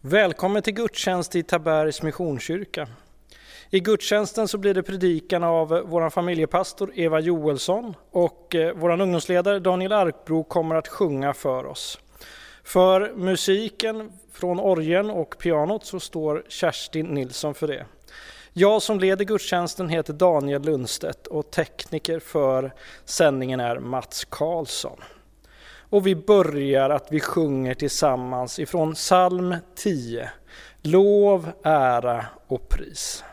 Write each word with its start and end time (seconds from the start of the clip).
Välkommen 0.00 0.62
till 0.62 0.74
gudstjänst 0.74 1.36
i 1.36 1.42
Tabergs 1.42 2.02
Missionskyrka. 2.02 2.88
I 3.70 3.80
gudstjänsten 3.80 4.48
så 4.48 4.58
blir 4.58 4.74
det 4.74 4.82
predikan 4.82 5.44
av 5.44 5.68
vår 5.68 6.10
familjepastor 6.10 6.92
Eva 6.94 7.20
Joelsson 7.20 7.94
och 8.10 8.54
eh, 8.54 8.74
vår 8.76 9.00
ungdomsledare 9.00 9.58
Daniel 9.58 9.92
Arkbro 9.92 10.44
kommer 10.44 10.74
att 10.74 10.88
sjunga 10.88 11.34
för 11.34 11.66
oss. 11.66 11.98
För 12.64 13.12
musiken 13.16 14.12
från 14.32 14.60
orgeln 14.60 15.10
och 15.10 15.38
pianot 15.38 15.84
så 15.84 16.00
står 16.00 16.44
Kerstin 16.48 17.06
Nilsson 17.06 17.54
för 17.54 17.66
det. 17.66 17.86
Jag 18.52 18.82
som 18.82 19.00
leder 19.00 19.24
gudstjänsten 19.24 19.88
heter 19.88 20.12
Daniel 20.12 20.62
Lundstedt 20.62 21.26
och 21.26 21.50
tekniker 21.50 22.20
för 22.20 22.72
sändningen 23.04 23.60
är 23.60 23.78
Mats 23.78 24.24
Karlsson. 24.24 25.00
Och 25.90 26.06
vi 26.06 26.16
börjar 26.16 26.90
att 26.90 27.12
vi 27.12 27.20
sjunger 27.20 27.74
tillsammans 27.74 28.58
ifrån 28.58 28.94
psalm 28.94 29.56
10. 29.74 30.30
Lov, 30.82 31.50
ära 31.62 32.26
och 32.46 32.68
pris. 32.68 33.24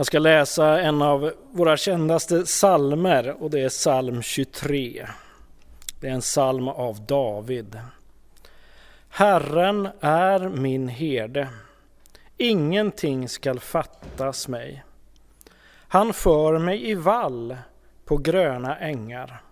Jag 0.00 0.06
ska 0.06 0.18
läsa 0.18 0.80
en 0.80 1.02
av 1.02 1.32
våra 1.52 1.76
kändaste 1.76 2.46
salmer 2.46 3.42
och 3.42 3.50
det 3.50 3.60
är 3.60 3.68
psalm 3.68 4.22
23. 4.22 5.06
Det 6.00 6.08
är 6.08 6.12
en 6.12 6.20
psalm 6.20 6.68
av 6.68 7.06
David. 7.06 7.80
Herren 9.08 9.88
är 10.00 10.48
min 10.48 10.88
herde. 10.88 11.48
Ingenting 12.36 13.28
skall 13.28 13.60
fattas 13.60 14.48
mig. 14.48 14.84
Han 15.88 16.12
för 16.12 16.58
mig 16.58 16.90
i 16.90 16.94
vall 16.94 17.56
på 18.04 18.16
gröna 18.16 18.78
ängar. 18.78 19.42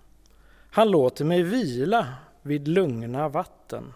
Han 0.71 0.91
låter 0.91 1.25
mig 1.25 1.43
vila 1.43 2.07
vid 2.43 2.69
lugna 2.69 3.29
vatten. 3.29 3.95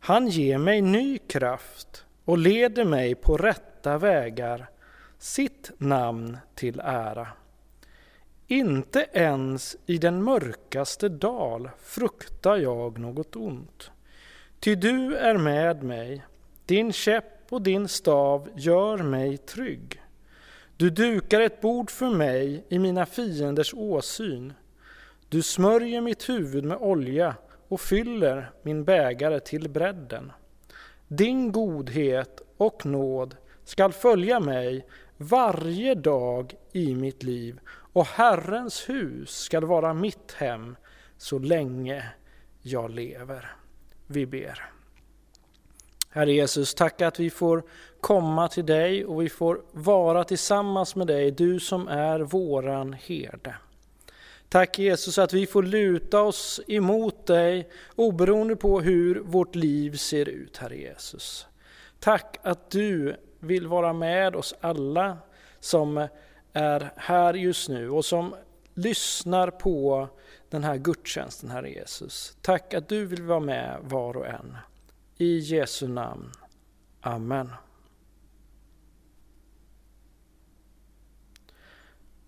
Han 0.00 0.28
ger 0.28 0.58
mig 0.58 0.80
ny 0.80 1.18
kraft 1.18 2.04
och 2.24 2.38
leder 2.38 2.84
mig 2.84 3.14
på 3.14 3.36
rätta 3.36 3.98
vägar 3.98 4.68
sitt 5.18 5.70
namn 5.78 6.38
till 6.54 6.80
ära. 6.84 7.28
Inte 8.46 9.06
ens 9.12 9.76
i 9.86 9.98
den 9.98 10.22
mörkaste 10.22 11.08
dal 11.08 11.70
fruktar 11.82 12.56
jag 12.56 12.98
något 12.98 13.36
ont. 13.36 13.90
Ty 14.60 14.74
du 14.74 15.16
är 15.16 15.38
med 15.38 15.82
mig, 15.82 16.24
din 16.66 16.92
käpp 16.92 17.52
och 17.52 17.62
din 17.62 17.88
stav 17.88 18.48
gör 18.54 18.98
mig 18.98 19.36
trygg. 19.36 20.02
Du 20.76 20.90
dukar 20.90 21.40
ett 21.40 21.60
bord 21.60 21.90
för 21.90 22.10
mig 22.10 22.64
i 22.68 22.78
mina 22.78 23.06
fienders 23.06 23.74
åsyn. 23.74 24.52
Du 25.28 25.42
smörjer 25.42 26.00
mitt 26.00 26.28
huvud 26.28 26.64
med 26.64 26.76
olja 26.80 27.34
och 27.68 27.80
fyller 27.80 28.50
min 28.62 28.84
bägare 28.84 29.40
till 29.40 29.70
bredden. 29.70 30.32
Din 31.08 31.52
godhet 31.52 32.42
och 32.56 32.86
nåd 32.86 33.36
skall 33.64 33.92
följa 33.92 34.40
mig 34.40 34.86
varje 35.18 35.94
dag 35.94 36.54
i 36.72 36.94
mitt 36.94 37.22
liv 37.22 37.60
och 37.92 38.06
Herrens 38.06 38.88
hus 38.88 39.30
skall 39.30 39.64
vara 39.64 39.94
mitt 39.94 40.32
hem 40.32 40.76
så 41.16 41.38
länge 41.38 42.04
jag 42.62 42.90
lever. 42.90 43.50
Vi 44.06 44.26
ber. 44.26 44.70
Herre 46.10 46.32
Jesus, 46.32 46.74
tack 46.74 47.02
att 47.02 47.20
vi 47.20 47.30
får 47.30 47.62
komma 48.00 48.48
till 48.48 48.66
dig 48.66 49.04
och 49.04 49.22
vi 49.22 49.28
får 49.28 49.60
vara 49.72 50.24
tillsammans 50.24 50.96
med 50.96 51.06
dig, 51.06 51.30
du 51.30 51.60
som 51.60 51.88
är 51.88 52.20
våran 52.20 52.92
herde. 52.92 53.54
Tack 54.48 54.78
Jesus 54.78 55.18
att 55.18 55.32
vi 55.32 55.46
får 55.46 55.62
luta 55.62 56.22
oss 56.22 56.60
emot 56.68 57.26
dig 57.26 57.70
oberoende 57.94 58.56
på 58.56 58.80
hur 58.80 59.20
vårt 59.20 59.54
liv 59.54 59.96
ser 59.96 60.28
ut, 60.28 60.56
Herre 60.56 60.76
Jesus. 60.76 61.46
Tack 62.00 62.36
att 62.42 62.70
du 62.70 63.16
vill 63.40 63.66
vara 63.66 63.92
med 63.92 64.36
oss 64.36 64.54
alla 64.60 65.18
som 65.60 66.08
är 66.52 66.90
här 66.96 67.34
just 67.34 67.68
nu 67.68 67.90
och 67.90 68.04
som 68.04 68.34
lyssnar 68.74 69.50
på 69.50 70.08
den 70.50 70.64
här 70.64 70.76
gudstjänsten, 70.76 71.50
Herre 71.50 71.70
Jesus. 71.70 72.36
Tack 72.40 72.74
att 72.74 72.88
du 72.88 73.06
vill 73.06 73.22
vara 73.22 73.40
med 73.40 73.78
var 73.82 74.16
och 74.16 74.26
en. 74.26 74.56
I 75.16 75.38
Jesu 75.38 75.88
namn. 75.88 76.32
Amen. 77.00 77.52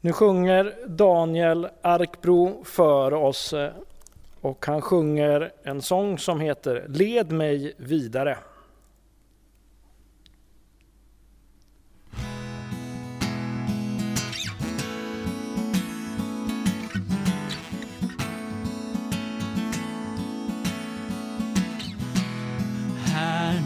Nu 0.00 0.12
sjunger 0.12 0.75
Daniel 0.87 1.69
Arkbro 1.82 2.65
för 2.65 3.15
oss 3.15 3.53
eh, 3.53 3.72
och 4.41 4.66
han 4.66 4.83
sjunger 4.83 5.53
en 5.62 5.83
sång 5.83 6.18
som 6.18 6.41
heter 6.41 6.86
Led 6.89 7.33
mig 7.33 7.74
vidare. 7.77 8.39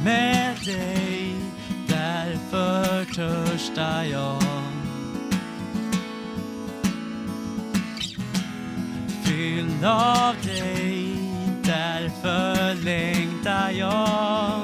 Med 0.05 0.57
dig, 0.65 1.35
därför 1.89 3.05
törstar 3.05 4.05
jag. 4.05 4.43
Fylld 9.25 9.85
av 9.85 10.35
dig, 10.45 11.17
därför 11.63 12.75
längtar 12.75 13.71
jag. 13.71 14.61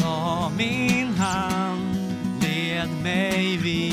Ta 0.00 0.52
min 0.56 1.14
hand, 1.14 1.96
led 2.42 2.88
mig 3.02 3.56
vid 3.56 3.87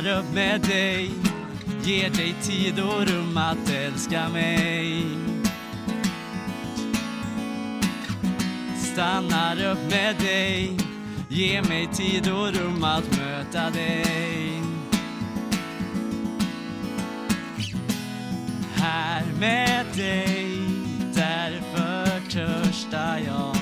stannar 0.00 0.18
upp 0.18 0.34
med 0.34 0.60
dig. 0.60 1.10
Ger 1.82 2.10
dig 2.10 2.34
tid 2.42 2.80
och 2.80 3.06
rum 3.06 3.36
att 3.36 3.70
älska 3.70 4.28
mig. 4.28 5.04
Stannar 8.92 9.64
upp 9.72 9.90
med 9.90 10.16
dig. 10.16 10.76
Ge 11.28 11.62
mig 11.62 11.88
tid 11.92 12.28
och 12.32 12.54
rum 12.54 12.84
att 12.84 13.18
möta 13.18 13.70
dig. 13.70 14.62
Här 18.74 19.24
med 19.40 19.86
dig, 19.96 20.46
därför 21.14 22.30
törstar 22.30 23.18
jag. 23.26 23.59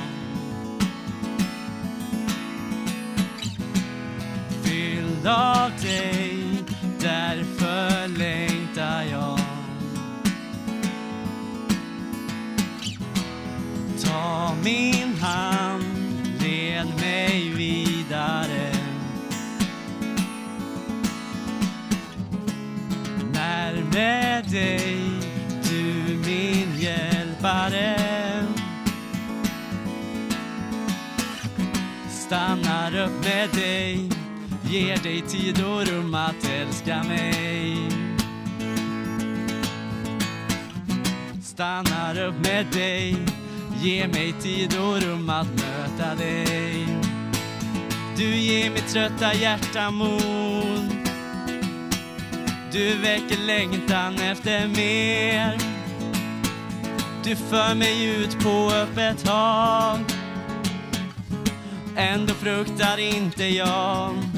Av 5.29 5.71
dig, 5.83 6.65
därför 7.01 8.09
längtar 8.19 9.03
jag. 9.11 9.39
Ta 14.05 14.55
min 14.65 15.15
hand, 15.21 15.85
led 16.41 16.87
mig 17.01 17.53
vidare. 17.57 18.73
Närmare 23.33 24.43
dig, 24.51 25.01
du 25.71 26.17
min 26.27 26.79
hjälpare. 26.79 27.97
Stannar 32.11 32.97
upp 32.97 33.25
med 33.25 33.49
dig, 33.55 34.11
ger 34.71 34.97
dig 34.97 35.23
tid 35.23 35.65
och 35.65 35.87
rum 35.87 36.15
att 36.15 36.51
älska 36.51 37.03
mig. 37.03 37.77
Stannar 41.43 42.19
upp 42.19 42.35
med 42.35 42.67
dig. 42.67 43.17
Ge 43.83 44.09
mig 44.09 44.33
tid 44.33 44.79
och 44.79 45.03
rum 45.03 45.31
att 45.31 45.47
möta 45.47 46.15
dig. 46.15 46.87
Du 48.17 48.37
ger 48.37 48.71
mitt 48.71 48.89
trötta 48.89 49.35
hjärta 49.35 49.91
mod. 49.91 50.89
Du 52.73 52.97
väcker 52.97 53.47
längtan 53.47 54.15
efter 54.15 54.69
mer. 54.69 55.59
Du 57.25 57.37
för 57.37 57.75
mig 57.75 58.05
ut 58.05 58.39
på 58.41 58.71
öppet 58.71 59.29
hav. 59.29 59.99
Ändå 61.97 62.35
fruktar 62.35 62.99
inte 62.99 63.45
jag. 63.45 64.38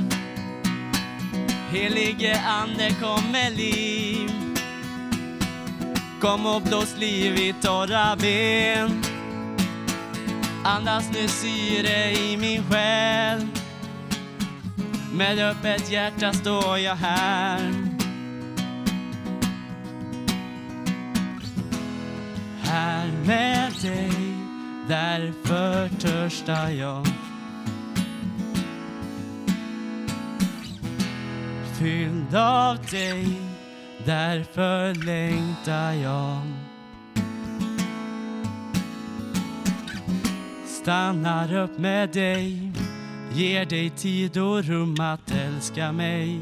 Helige 1.72 2.40
Ande 2.40 2.90
kom 3.00 3.32
med 3.32 3.56
liv. 3.56 4.30
Kom 6.20 6.46
och 6.46 6.62
blås 6.62 6.96
liv 6.98 7.36
i 7.36 7.54
torra 7.62 8.16
ben. 8.16 9.02
Andas 10.64 11.10
nu 11.12 11.28
syre 11.28 12.12
i 12.12 12.36
min 12.36 12.64
själ. 12.70 13.46
Med 15.12 15.38
öppet 15.38 15.90
hjärta 15.90 16.32
står 16.32 16.78
jag 16.78 16.96
här. 16.96 17.72
Här 22.62 23.06
med 23.26 23.72
dig, 23.82 24.12
därför 24.88 25.88
törstar 25.88 26.68
jag. 26.68 27.06
Fylld 31.80 32.34
av 32.34 32.76
dig, 32.90 33.26
därför 34.06 34.94
längtar 34.94 35.92
jag. 35.92 36.40
Stannar 40.66 41.56
upp 41.56 41.78
med 41.78 42.10
dig. 42.10 42.72
Ger 43.32 43.64
dig 43.64 43.90
tid 43.90 44.38
och 44.38 44.64
rum 44.64 44.96
att 45.00 45.30
älska 45.30 45.92
mig. 45.92 46.40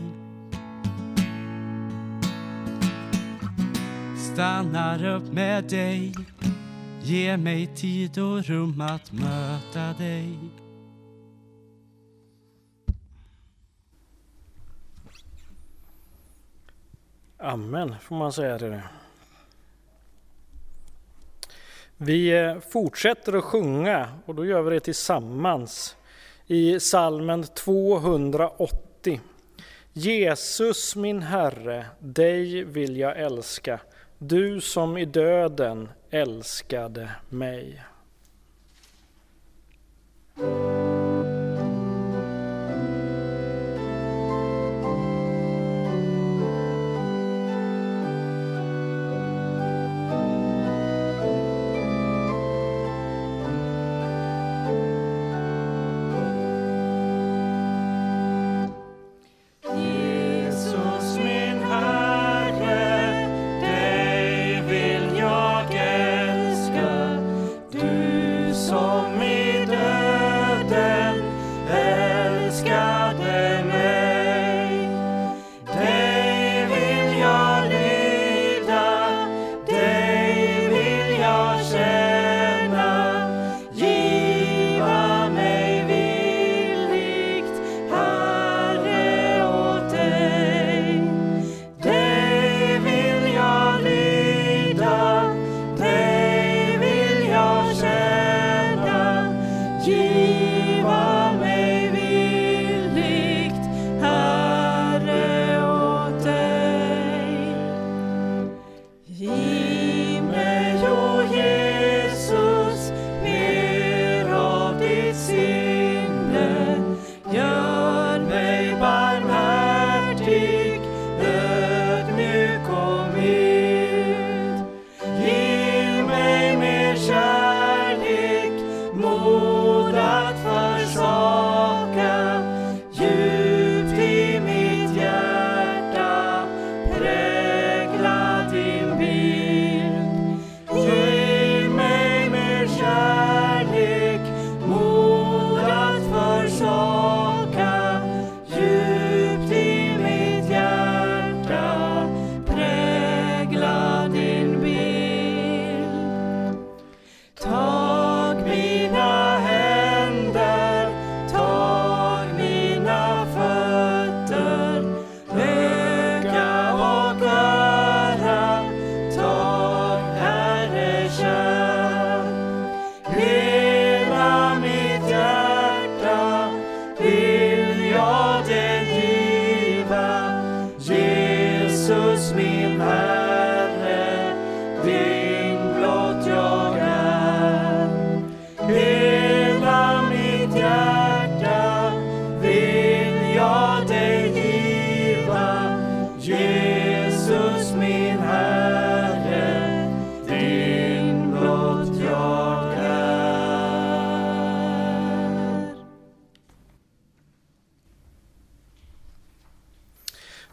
Stannar 4.33 5.05
upp 5.05 5.33
med 5.33 5.65
dig. 5.65 6.15
Ge 7.03 7.37
mig 7.37 7.67
tid 7.67 8.19
och 8.19 8.45
rum 8.45 8.81
att 8.81 9.13
möta 9.13 9.93
dig. 9.99 10.39
Amen, 17.41 17.95
får 18.03 18.17
man 18.17 18.33
säga 18.33 18.59
till 18.59 18.71
det. 18.71 18.83
Vi 21.97 22.39
eh, 22.39 22.59
fortsätter 22.61 23.33
att 23.33 23.45
sjunga 23.45 24.09
och 24.27 24.35
då 24.35 24.45
gör 24.47 24.63
vi 24.63 24.71
det 24.71 24.81
tillsammans 24.81 25.97
i 26.47 26.81
salmen 26.81 27.45
280. 27.45 29.21
Jesus 29.93 30.97
min 30.97 31.23
Herre, 31.23 31.87
dig 31.99 32.65
vill 32.65 32.97
jag 32.97 33.19
älska, 33.19 33.81
du 34.19 34.61
som 34.61 34.99
i 34.99 35.05
döden 35.05 35.89
älskade 36.11 37.11
mig. 37.29 37.83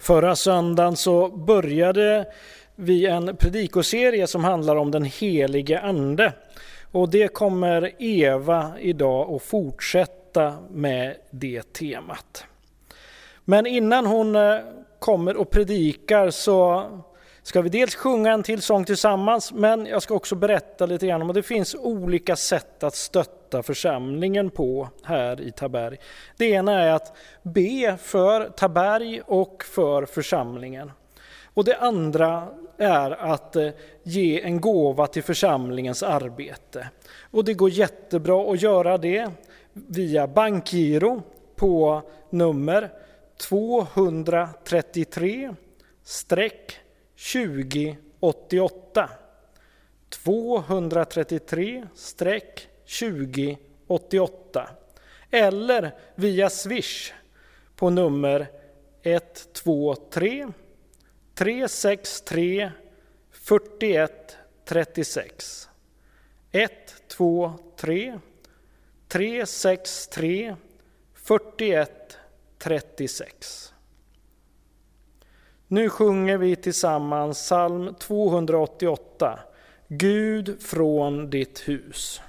Förra 0.06 0.36
söndagen 0.36 0.96
så 0.96 1.30
började 1.30 2.26
vi 2.76 3.06
en 3.06 3.38
predikoserie 3.38 4.28
som 4.28 4.44
handlar 4.44 4.76
om 4.76 4.92
den 4.92 5.04
helige 5.04 5.80
Ande. 5.80 6.34
Och 6.92 7.10
det 7.10 7.28
kommer 7.28 7.92
Eva 8.00 8.72
idag 8.80 9.34
att 9.36 9.42
fortsätta 9.42 10.54
med 10.70 11.16
det 11.32 11.74
temat. 11.74 12.46
Men 13.46 13.66
innan 13.66 14.06
hon 14.06 14.36
eh, 14.36 14.58
kommer 15.00 15.38
och 15.38 15.50
predikar 15.50 16.30
så 16.30 16.86
ska 17.46 17.62
vi 17.62 17.70
dels 17.70 17.96
sjunga 17.96 18.32
en 18.32 18.44
till 18.44 18.62
sång 18.62 18.86
tillsammans, 18.86 19.54
men 19.54 19.86
jag 19.86 20.02
ska 20.02 20.14
också 20.14 20.36
berätta 20.36 20.86
lite 20.86 21.08
grann 21.08 21.22
om 21.22 21.30
att 21.30 21.36
det 21.36 21.44
finns 21.44 21.75
olika 21.75 22.36
sätt 22.36 22.84
att 22.84 22.96
stötta 22.96 23.64
församlingen 23.64 24.50
på 24.50 24.90
här 25.04 25.42
i 25.42 25.52
Taberg. 25.52 25.98
Det 26.38 26.46
ena 26.46 26.82
är 26.82 26.92
att 26.92 27.18
be 27.44 27.98
för 28.02 28.50
Taberg 28.50 29.22
och 29.25 29.64
för 29.64 30.06
församlingen. 30.06 30.92
Och 31.54 31.64
det 31.64 31.78
andra 31.78 32.48
är 32.78 33.12
att 33.12 33.56
eh, 33.56 33.70
ge 34.04 34.42
en 34.42 34.62
gåva 34.62 35.08
till 35.08 35.24
församlingens 35.24 36.04
arbete. 36.04 36.90
Och 37.32 37.46
det 37.46 37.54
går 37.54 37.70
jättebra 37.70 38.52
att 38.52 38.62
göra 38.62 38.98
det 38.98 39.30
via 39.74 40.28
bankgiro 40.28 41.22
på 41.56 42.02
nummer 42.30 42.92
233 43.50 45.56
2088. 47.34 49.10
233 50.10 51.88
2088. 52.86 54.67
Eller 55.32 55.91
via 56.15 56.50
Swish 56.50 57.13
på 57.75 57.89
nummer 57.89 58.48
123 59.03 60.48
363 61.34 62.72
41 63.32 64.38
36. 64.65 65.70
123 66.51 68.20
363 69.08 70.55
41 71.13 72.17
36. 72.58 73.75
Nu 75.67 75.89
sjunger 75.89 76.38
vi 76.38 76.55
tillsammans 76.55 77.38
psalm 77.38 77.95
288, 78.00 79.39
Gud 79.88 80.62
från 80.62 81.29
ditt 81.29 81.60
hus. 81.60 82.22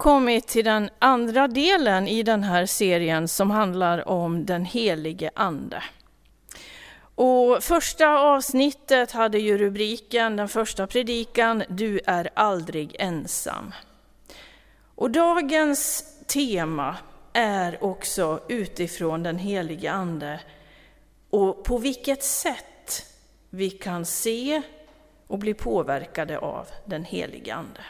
Kommit 0.00 0.46
till 0.48 0.64
den 0.64 0.90
andra 0.98 1.48
delen 1.48 2.08
i 2.08 2.22
den 2.22 2.42
här 2.42 2.66
serien 2.66 3.28
som 3.28 3.50
handlar 3.50 4.08
om 4.08 4.46
den 4.46 4.64
helige 4.64 5.30
Ande. 5.34 5.82
Och 7.14 7.62
första 7.62 8.18
avsnittet 8.18 9.12
hade 9.12 9.38
ju 9.38 9.58
rubriken, 9.58 10.36
den 10.36 10.48
första 10.48 10.86
predikan, 10.86 11.62
Du 11.68 12.00
är 12.06 12.30
aldrig 12.34 12.96
ensam. 12.98 13.74
Och 14.94 15.10
dagens 15.10 16.04
tema 16.26 16.96
är 17.32 17.84
också 17.84 18.40
utifrån 18.48 19.22
den 19.22 19.38
helige 19.38 19.92
Ande 19.92 20.40
och 21.30 21.64
på 21.64 21.78
vilket 21.78 22.24
sätt 22.24 23.06
vi 23.50 23.70
kan 23.70 24.06
se 24.06 24.62
och 25.26 25.38
bli 25.38 25.54
påverkade 25.54 26.38
av 26.38 26.66
den 26.84 27.04
helige 27.04 27.54
Ande. 27.54 27.80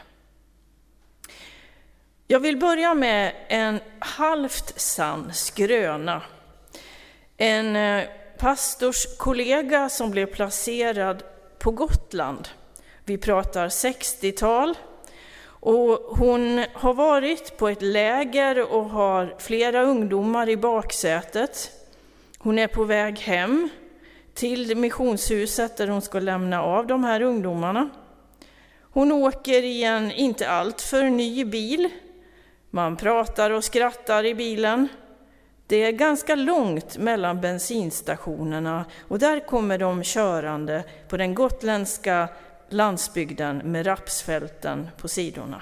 Jag 2.31 2.39
vill 2.39 2.57
börja 2.57 2.93
med 2.93 3.33
en 3.47 3.79
halvt 3.99 4.79
sann 4.79 5.33
skröna. 5.33 6.21
En 7.37 7.75
eh, 7.75 8.03
pastorskollega 8.37 9.89
som 9.89 10.11
blev 10.11 10.25
placerad 10.25 11.23
på 11.59 11.71
Gotland. 11.71 12.47
Vi 13.05 13.17
pratar 13.17 13.67
60-tal. 13.67 14.77
Och 15.43 16.17
hon 16.17 16.65
har 16.73 16.93
varit 16.93 17.57
på 17.57 17.69
ett 17.69 17.81
läger 17.81 18.73
och 18.73 18.85
har 18.85 19.35
flera 19.39 19.81
ungdomar 19.81 20.49
i 20.49 20.57
baksätet. 20.57 21.71
Hon 22.37 22.59
är 22.59 22.67
på 22.67 22.83
väg 22.83 23.19
hem 23.19 23.69
till 24.33 24.77
missionshuset 24.77 25.77
där 25.77 25.87
hon 25.87 26.01
ska 26.01 26.19
lämna 26.19 26.63
av 26.63 26.87
de 26.87 27.03
här 27.03 27.21
ungdomarna. 27.21 27.89
Hon 28.81 29.11
åker 29.11 29.63
i 29.63 29.83
en 29.83 30.11
inte 30.11 30.49
alltför 30.49 31.03
ny 31.03 31.45
bil. 31.45 31.89
Man 32.73 32.97
pratar 32.97 33.51
och 33.51 33.63
skrattar 33.63 34.25
i 34.25 34.35
bilen. 34.35 34.87
Det 35.67 35.83
är 35.83 35.91
ganska 35.91 36.35
långt 36.35 36.97
mellan 36.97 37.41
bensinstationerna 37.41 38.85
och 39.07 39.19
där 39.19 39.39
kommer 39.47 39.77
de 39.77 40.03
körande 40.03 40.83
på 41.09 41.17
den 41.17 41.35
gotländska 41.35 42.29
landsbygden 42.69 43.57
med 43.57 43.87
rapsfälten 43.87 44.89
på 44.97 45.07
sidorna. 45.07 45.61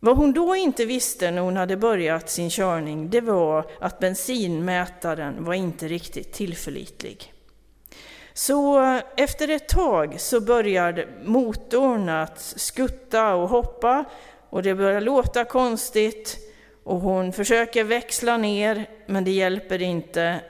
Vad 0.00 0.16
hon 0.16 0.32
då 0.32 0.56
inte 0.56 0.84
visste 0.84 1.30
när 1.30 1.42
hon 1.42 1.56
hade 1.56 1.76
börjat 1.76 2.30
sin 2.30 2.50
körning, 2.50 3.10
det 3.10 3.20
var 3.20 3.70
att 3.80 3.98
bensinmätaren 3.98 5.44
var 5.44 5.54
inte 5.54 5.88
riktigt 5.88 6.32
tillförlitlig. 6.32 7.32
Så 8.32 8.80
efter 9.16 9.48
ett 9.48 9.68
tag 9.68 10.20
så 10.20 10.40
började 10.40 11.08
motorn 11.24 12.08
att 12.08 12.40
skutta 12.40 13.34
och 13.34 13.48
hoppa 13.48 14.04
och 14.54 14.62
det 14.62 14.74
börjar 14.74 15.00
låta 15.00 15.44
konstigt 15.44 16.38
och 16.84 17.00
hon 17.00 17.32
försöker 17.32 17.84
växla 17.84 18.36
ner 18.36 18.86
men 19.06 19.24
det 19.24 19.30
hjälper 19.30 19.82
inte 19.82 20.40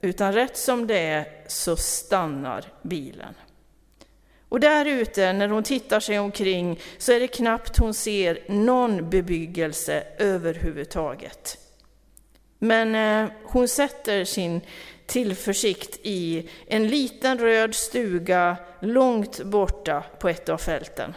utan 0.00 0.32
rätt 0.32 0.56
som 0.56 0.86
det 0.86 0.98
är 0.98 1.24
så 1.46 1.76
stannar 1.76 2.64
bilen. 2.82 3.34
Och 4.48 4.60
där 4.60 4.84
ute, 4.84 5.32
när 5.32 5.48
hon 5.48 5.62
tittar 5.62 6.00
sig 6.00 6.18
omkring, 6.18 6.80
så 6.98 7.12
är 7.12 7.20
det 7.20 7.28
knappt 7.28 7.78
hon 7.78 7.94
ser 7.94 8.38
någon 8.48 9.10
bebyggelse 9.10 10.04
överhuvudtaget. 10.18 11.58
Men 12.58 12.94
eh, 12.94 13.30
hon 13.44 13.68
sätter 13.68 14.24
sin 14.24 14.60
tillförsikt 15.06 15.98
i 16.02 16.48
en 16.66 16.88
liten 16.88 17.38
röd 17.38 17.74
stuga 17.74 18.56
långt 18.80 19.42
borta 19.44 20.04
på 20.18 20.28
ett 20.28 20.48
av 20.48 20.58
fälten. 20.58 21.14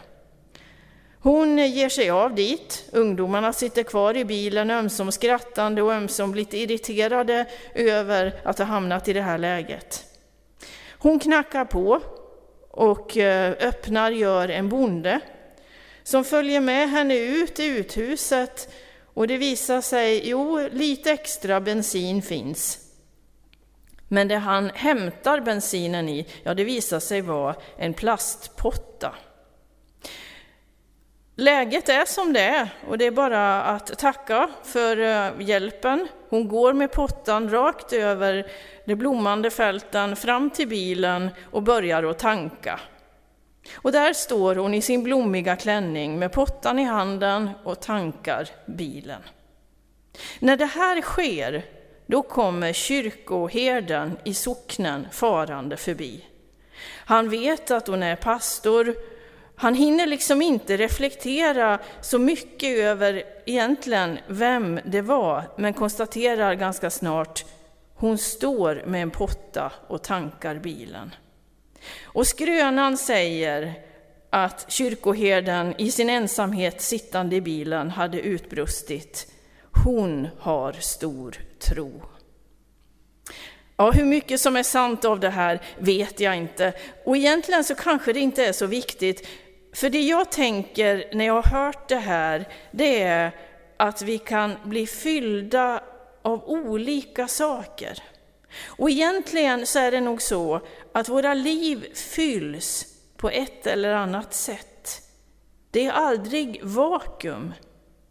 Hon 1.24 1.58
ger 1.58 1.90
sig 1.90 2.10
av 2.10 2.36
dit. 2.36 2.86
Ungdomarna 2.92 3.54
sitter 3.54 3.84
kvar 3.84 4.18
i 4.18 4.26
bilen, 4.26 4.72
ömsom 4.72 5.12
skrattande 5.12 5.82
och 5.82 5.94
ömsom 5.94 6.36
lite 6.36 6.58
irriterade 6.58 7.46
över 7.76 8.42
att 8.44 8.58
ha 8.58 8.66
hamnat 8.66 9.08
i 9.08 9.14
det 9.14 9.22
här 9.22 9.38
läget. 9.38 10.06
Hon 10.90 11.20
knackar 11.20 11.66
på 11.66 12.02
och 12.72 13.18
eh, 13.18 13.52
öppnar 13.60 14.12
gör 14.12 14.50
en 14.50 14.70
bonde 14.70 15.20
som 16.04 16.24
följer 16.24 16.62
med 16.62 16.90
henne 16.90 17.18
ut 17.18 17.60
i 17.60 17.66
uthuset 17.66 18.74
och 19.14 19.28
det 19.28 19.38
visar 19.38 19.82
sig, 19.82 20.30
jo, 20.30 20.68
lite 20.72 21.12
extra 21.12 21.62
bensin 21.62 22.22
finns. 22.22 22.80
Men 24.08 24.28
det 24.28 24.38
han 24.38 24.70
hämtar 24.70 25.40
bensinen 25.40 26.10
i, 26.10 26.28
ja 26.44 26.54
det 26.54 26.64
visar 26.64 27.00
sig 27.00 27.22
vara 27.22 27.56
en 27.78 27.94
plastpotta. 27.94 29.16
Läget 31.36 31.90
är 31.90 32.06
som 32.06 32.34
det 32.34 32.42
är 32.42 32.70
och 32.88 32.98
det 32.98 33.06
är 33.06 33.12
bara 33.12 33.64
att 33.64 33.98
tacka 33.98 34.50
för 34.64 34.98
eh, 34.98 35.32
hjälpen. 35.40 36.08
Hon 36.30 36.48
går 36.48 36.74
med 36.74 36.92
pottan 36.92 37.50
rakt 37.50 37.94
över 37.94 38.48
de 38.86 38.96
blommande 38.96 39.50
fälten 39.50 40.16
fram 40.16 40.50
till 40.50 40.68
bilen 40.68 41.30
och 41.52 41.64
börjar 41.64 42.04
att 42.04 42.20
tanka. 42.20 42.80
Och 43.74 43.92
där 43.92 44.14
står 44.14 44.56
hon 44.56 44.74
i 44.74 44.82
sin 44.82 45.04
blommiga 45.04 45.56
klänning 45.56 46.20
med 46.20 46.32
pottan 46.32 46.80
i 46.80 46.84
handen 46.84 47.50
och 47.64 47.82
tankar 47.82 48.50
bilen. 48.66 49.22
När 50.40 50.58
det 50.58 50.66
här 50.66 51.02
sker, 51.02 51.66
då 52.06 52.22
kommer 52.22 52.74
kyrkoherden 52.74 54.18
i 54.24 54.34
socknen 54.34 55.08
farande 55.12 55.78
förbi. 55.78 56.26
Han 57.06 57.30
vet 57.30 57.72
att 57.72 57.88
hon 57.88 58.04
är 58.04 58.16
pastor 58.16 58.96
han 59.64 59.76
hinner 59.76 60.08
liksom 60.08 60.42
inte 60.42 60.78
reflektera 60.78 61.80
så 62.02 62.20
mycket 62.20 62.78
över 62.78 63.24
egentligen 63.46 64.20
vem 64.28 64.80
det 64.86 65.02
var, 65.02 65.44
men 65.58 65.74
konstaterar 65.74 66.54
ganska 66.54 66.90
snart 66.90 67.46
hon 67.96 68.18
står 68.18 68.84
med 68.86 69.02
en 69.02 69.12
potta 69.12 69.72
och 69.88 70.04
tankar 70.04 70.56
bilen. 70.56 71.16
Och 72.04 72.28
skrönan 72.28 72.98
säger 72.98 73.74
att 74.30 74.72
kyrkoherden 74.72 75.74
i 75.78 75.92
sin 75.92 76.10
ensamhet 76.10 76.82
sittande 76.82 77.36
i 77.36 77.42
bilen 77.42 77.90
hade 77.90 78.20
utbrustit. 78.20 79.28
Hon 79.86 80.28
har 80.40 80.74
stor 80.74 81.38
tro. 81.60 82.02
Ja, 83.78 83.92
hur 83.92 84.06
mycket 84.06 84.42
som 84.42 84.56
är 84.56 84.64
sant 84.64 85.06
av 85.06 85.20
det 85.20 85.30
här 85.30 85.62
vet 85.78 86.20
jag 86.20 86.38
inte. 86.38 86.74
Och 87.04 87.18
egentligen 87.18 87.64
så 87.64 87.76
kanske 87.76 88.14
det 88.14 88.20
inte 88.20 88.46
är 88.46 88.52
så 88.52 88.66
viktigt, 88.66 89.28
för 89.74 89.90
det 89.90 90.02
jag 90.02 90.32
tänker 90.32 91.10
när 91.14 91.26
jag 91.26 91.42
har 91.42 91.66
hört 91.66 91.90
det 91.90 91.96
här, 91.96 92.48
det 92.72 93.02
är 93.02 93.32
att 93.78 94.02
vi 94.02 94.18
kan 94.18 94.56
bli 94.64 94.88
fyllda 94.88 95.84
av 96.22 96.44
olika 96.50 97.28
saker. 97.28 98.04
Och 98.66 98.90
egentligen 98.90 99.66
så 99.66 99.80
är 99.80 99.92
det 99.92 100.02
nog 100.02 100.22
så 100.22 100.62
att 100.92 101.10
våra 101.10 101.34
liv 101.34 101.94
fylls 101.94 102.86
på 103.18 103.30
ett 103.30 103.68
eller 103.68 103.94
annat 103.94 104.34
sätt. 104.34 105.02
Det 105.72 105.86
är 105.86 105.92
aldrig 105.92 106.64
vakuum. 106.64 107.54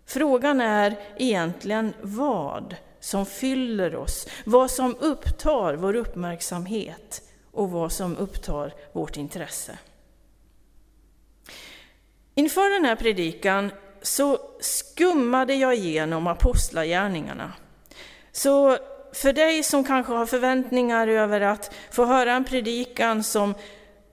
Frågan 0.06 0.60
är 0.60 0.96
egentligen 1.16 1.94
vad 2.02 2.76
som 3.00 3.26
fyller 3.26 3.96
oss, 3.96 4.28
vad 4.44 4.70
som 4.70 4.96
upptar 5.00 5.74
vår 5.74 5.96
uppmärksamhet 5.96 7.22
och 7.52 7.70
vad 7.70 7.92
som 7.92 8.16
upptar 8.16 8.74
vårt 8.92 9.16
intresse. 9.16 9.78
Inför 12.34 12.74
den 12.74 12.84
här 12.84 12.96
predikan 12.96 13.70
så 14.02 14.38
skummade 14.60 15.54
jag 15.54 15.74
igenom 15.74 16.26
apostlagärningarna. 16.26 17.52
Så 18.32 18.78
för 19.12 19.32
dig 19.32 19.62
som 19.62 19.84
kanske 19.84 20.12
har 20.12 20.26
förväntningar 20.26 21.08
över 21.08 21.40
att 21.40 21.74
få 21.90 22.04
höra 22.04 22.32
en 22.32 22.44
predikan 22.44 23.22
som 23.22 23.54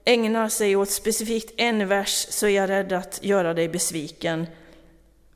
ägnar 0.04 0.48
sig 0.48 0.76
åt 0.76 0.90
specifikt 0.90 1.54
en 1.56 1.88
vers 1.88 2.26
så 2.30 2.46
är 2.46 2.50
jag 2.50 2.70
rädd 2.70 2.92
att 2.92 3.18
göra 3.22 3.54
dig 3.54 3.68
besviken. 3.68 4.46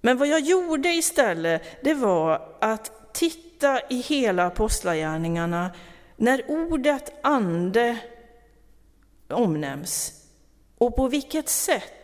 Men 0.01 0.19
vad 0.19 0.29
jag 0.29 0.41
gjorde 0.41 0.89
istället, 0.89 1.63
det 1.83 1.95
var 1.95 2.57
att 2.61 3.13
titta 3.13 3.81
i 3.91 4.01
hela 4.01 4.47
apostlagärningarna 4.47 5.71
när 6.17 6.51
ordet 6.51 7.13
ande 7.23 7.99
omnämns 9.29 10.13
och 10.79 10.97
på 10.97 11.09
vilket 11.09 11.49
sätt 11.49 12.04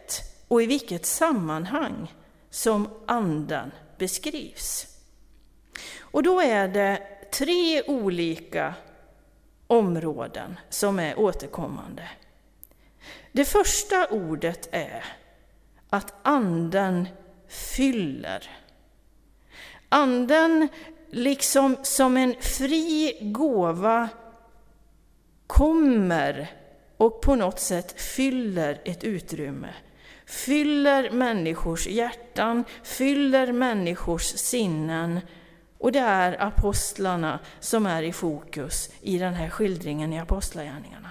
och 0.50 0.62
i 0.62 0.66
vilket 0.66 1.06
sammanhang 1.06 2.14
som 2.50 2.88
anden 3.06 3.70
beskrivs. 3.98 4.86
Och 6.00 6.22
då 6.22 6.40
är 6.40 6.68
det 6.68 7.02
tre 7.32 7.82
olika 7.82 8.74
områden 9.66 10.58
som 10.68 10.98
är 10.98 11.18
återkommande. 11.18 12.08
Det 13.32 13.44
första 13.44 14.06
ordet 14.06 14.68
är 14.72 15.04
att 15.90 16.14
anden 16.22 17.08
fyller. 17.48 18.50
Anden 19.88 20.68
liksom 21.10 21.76
som 21.82 22.16
en 22.16 22.34
fri 22.40 23.18
gåva 23.20 24.08
kommer 25.46 26.50
och 26.96 27.20
på 27.20 27.34
något 27.34 27.60
sätt 27.60 28.00
fyller 28.00 28.80
ett 28.84 29.04
utrymme 29.04 29.74
fyller 30.30 31.10
människors 31.10 31.86
hjärtan, 31.86 32.64
fyller 32.82 33.52
människors 33.52 34.22
sinnen. 34.22 35.20
Och 35.78 35.92
det 35.92 35.98
är 35.98 36.42
apostlarna 36.42 37.38
som 37.60 37.86
är 37.86 38.02
i 38.02 38.12
fokus 38.12 38.90
i 39.00 39.18
den 39.18 39.34
här 39.34 39.50
skildringen 39.50 40.12
i 40.12 40.20
Apostlagärningarna. 40.20 41.10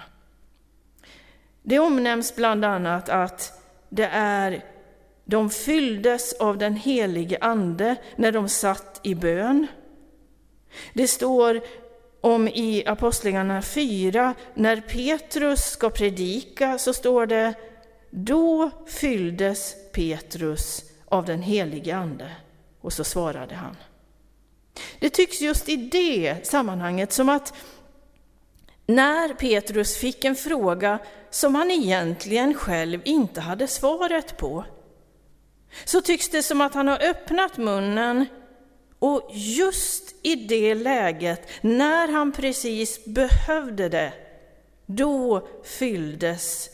Det 1.63 1.79
omnämns 1.79 2.35
bland 2.35 2.65
annat 2.65 3.09
att 3.09 3.63
det 3.89 4.09
är 4.13 4.65
de 5.25 5.49
fylldes 5.49 6.33
av 6.33 6.57
den 6.57 6.75
helige 6.75 7.37
Ande 7.41 7.95
när 8.15 8.31
de 8.31 8.49
satt 8.49 8.99
i 9.03 9.15
bön. 9.15 9.67
Det 10.93 11.07
står 11.07 11.61
om 12.21 12.47
i 12.47 12.83
Apostlagärningarna 12.85 13.61
4, 13.61 14.33
när 14.53 14.81
Petrus 14.81 15.59
ska 15.59 15.89
predika, 15.89 16.77
så 16.77 16.93
står 16.93 17.25
det 17.25 17.53
då 18.09 18.71
fylldes 18.87 19.75
Petrus 19.91 20.83
av 21.05 21.25
den 21.25 21.41
helige 21.41 21.95
Ande 21.95 22.31
och 22.81 22.93
så 22.93 23.03
svarade 23.03 23.55
han. 23.55 23.75
Det 24.99 25.09
tycks 25.09 25.41
just 25.41 25.69
i 25.69 25.75
det 25.75 26.47
sammanhanget 26.47 27.11
som 27.13 27.29
att 27.29 27.53
när 28.85 29.33
Petrus 29.33 29.97
fick 29.97 30.25
en 30.25 30.35
fråga 30.35 30.99
som 31.29 31.55
han 31.55 31.71
egentligen 31.71 32.53
själv 32.53 33.01
inte 33.05 33.41
hade 33.41 33.67
svaret 33.67 34.37
på, 34.37 34.65
så 35.85 36.01
tycks 36.01 36.29
det 36.29 36.43
som 36.43 36.61
att 36.61 36.73
han 36.73 36.87
har 36.87 37.03
öppnat 37.03 37.57
munnen 37.57 38.25
och 38.99 39.29
just 39.33 40.15
i 40.21 40.35
det 40.35 40.75
läget, 40.75 41.47
när 41.61 42.07
han 42.07 42.31
precis 42.31 43.05
behövde 43.05 43.89
det, 43.89 44.13
Då 44.85 45.47
fylldes 45.63 46.69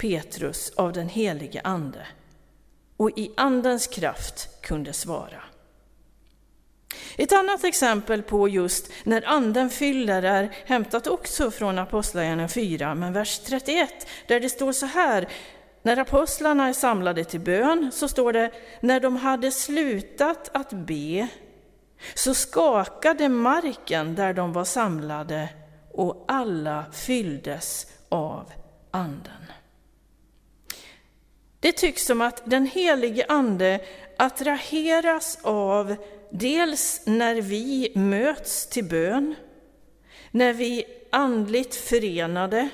Petrus 0.00 0.72
av 0.76 0.92
den 0.92 1.08
helige 1.08 1.60
Ande 1.64 2.06
och 2.96 3.18
i 3.18 3.32
Andens 3.36 3.86
kraft 3.86 4.62
kunde 4.62 4.92
svara. 4.92 5.42
Ett 7.16 7.32
annat 7.32 7.64
exempel 7.64 8.22
på 8.22 8.48
just 8.48 8.92
när 9.04 9.28
anden 9.28 9.70
fyller 9.70 10.22
är 10.22 10.56
hämtat 10.66 11.06
också 11.06 11.50
från 11.50 11.78
Apostlagärningarna 11.78 12.48
4, 12.48 12.94
men 12.94 13.12
vers 13.12 13.38
31, 13.38 14.06
där 14.26 14.40
det 14.40 14.48
står 14.48 14.72
så 14.72 14.86
här. 14.86 15.28
När 15.82 15.96
apostlarna 15.96 16.68
är 16.68 16.72
samlade 16.72 17.24
till 17.24 17.40
bön 17.40 17.90
så 17.92 18.08
står 18.08 18.32
det, 18.32 18.50
när 18.80 19.00
de 19.00 19.16
hade 19.16 19.50
slutat 19.50 20.50
att 20.52 20.72
be 20.72 21.28
så 22.14 22.34
skakade 22.34 23.28
marken 23.28 24.14
där 24.14 24.34
de 24.34 24.52
var 24.52 24.64
samlade 24.64 25.48
och 25.92 26.24
alla 26.28 26.84
fylldes 26.92 27.86
av 28.08 28.52
anden. 28.90 29.39
Det 31.60 31.72
tycks 31.72 32.06
som 32.06 32.20
att 32.20 32.42
den 32.44 32.66
helige 32.66 33.26
Ande 33.28 33.80
attraheras 34.16 35.38
av 35.42 35.96
dels 36.30 37.02
när 37.06 37.40
vi 37.40 37.92
möts 37.94 38.66
till 38.66 38.84
bön, 38.84 39.34
när 40.30 40.52
vi 40.52 40.84
andligt 41.12 41.74
förenade, 41.74 42.68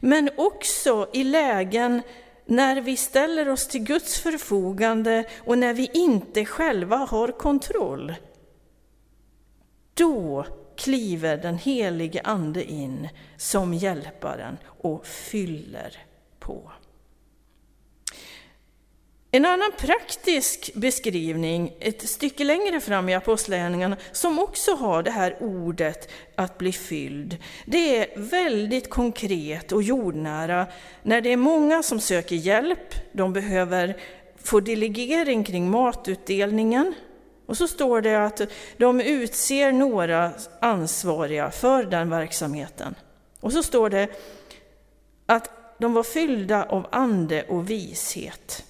men 0.00 0.30
också 0.36 1.08
i 1.12 1.24
lägen 1.24 2.02
när 2.46 2.80
vi 2.80 2.96
ställer 2.96 3.48
oss 3.48 3.68
till 3.68 3.82
Guds 3.82 4.20
förfogande 4.20 5.24
och 5.38 5.58
när 5.58 5.74
vi 5.74 5.90
inte 5.92 6.44
själva 6.44 6.96
har 6.96 7.28
kontroll. 7.28 8.14
Då 9.94 10.46
kliver 10.76 11.36
den 11.36 11.58
helige 11.58 12.20
Ande 12.24 12.64
in 12.64 13.08
som 13.36 13.74
hjälparen 13.74 14.58
och 14.66 15.06
fyller 15.06 15.96
på. 16.38 16.72
En 19.36 19.44
annan 19.44 19.72
praktisk 19.78 20.70
beskrivning, 20.74 21.76
ett 21.80 22.08
stycke 22.08 22.44
längre 22.44 22.80
fram 22.80 23.08
i 23.08 23.14
Apostlagärningarna, 23.14 23.96
som 24.12 24.38
också 24.38 24.74
har 24.74 25.02
det 25.02 25.10
här 25.10 25.36
ordet 25.40 26.08
att 26.34 26.58
bli 26.58 26.72
fylld, 26.72 27.36
det 27.66 27.98
är 27.98 28.20
väldigt 28.20 28.90
konkret 28.90 29.72
och 29.72 29.82
jordnära 29.82 30.66
när 31.02 31.20
det 31.20 31.32
är 31.32 31.36
många 31.36 31.82
som 31.82 32.00
söker 32.00 32.36
hjälp, 32.36 32.94
de 33.12 33.32
behöver 33.32 33.96
få 34.42 34.60
delegering 34.60 35.44
kring 35.44 35.70
matutdelningen. 35.70 36.94
Och 37.46 37.56
så 37.56 37.68
står 37.68 38.00
det 38.00 38.24
att 38.24 38.40
de 38.76 39.00
utser 39.00 39.72
några 39.72 40.32
ansvariga 40.60 41.50
för 41.50 41.84
den 41.84 42.10
verksamheten. 42.10 42.94
Och 43.40 43.52
så 43.52 43.62
står 43.62 43.90
det 43.90 44.08
att 45.26 45.50
de 45.78 45.94
var 45.94 46.02
fyllda 46.02 46.64
av 46.64 46.86
ande 46.92 47.42
och 47.42 47.70
vishet. 47.70 48.62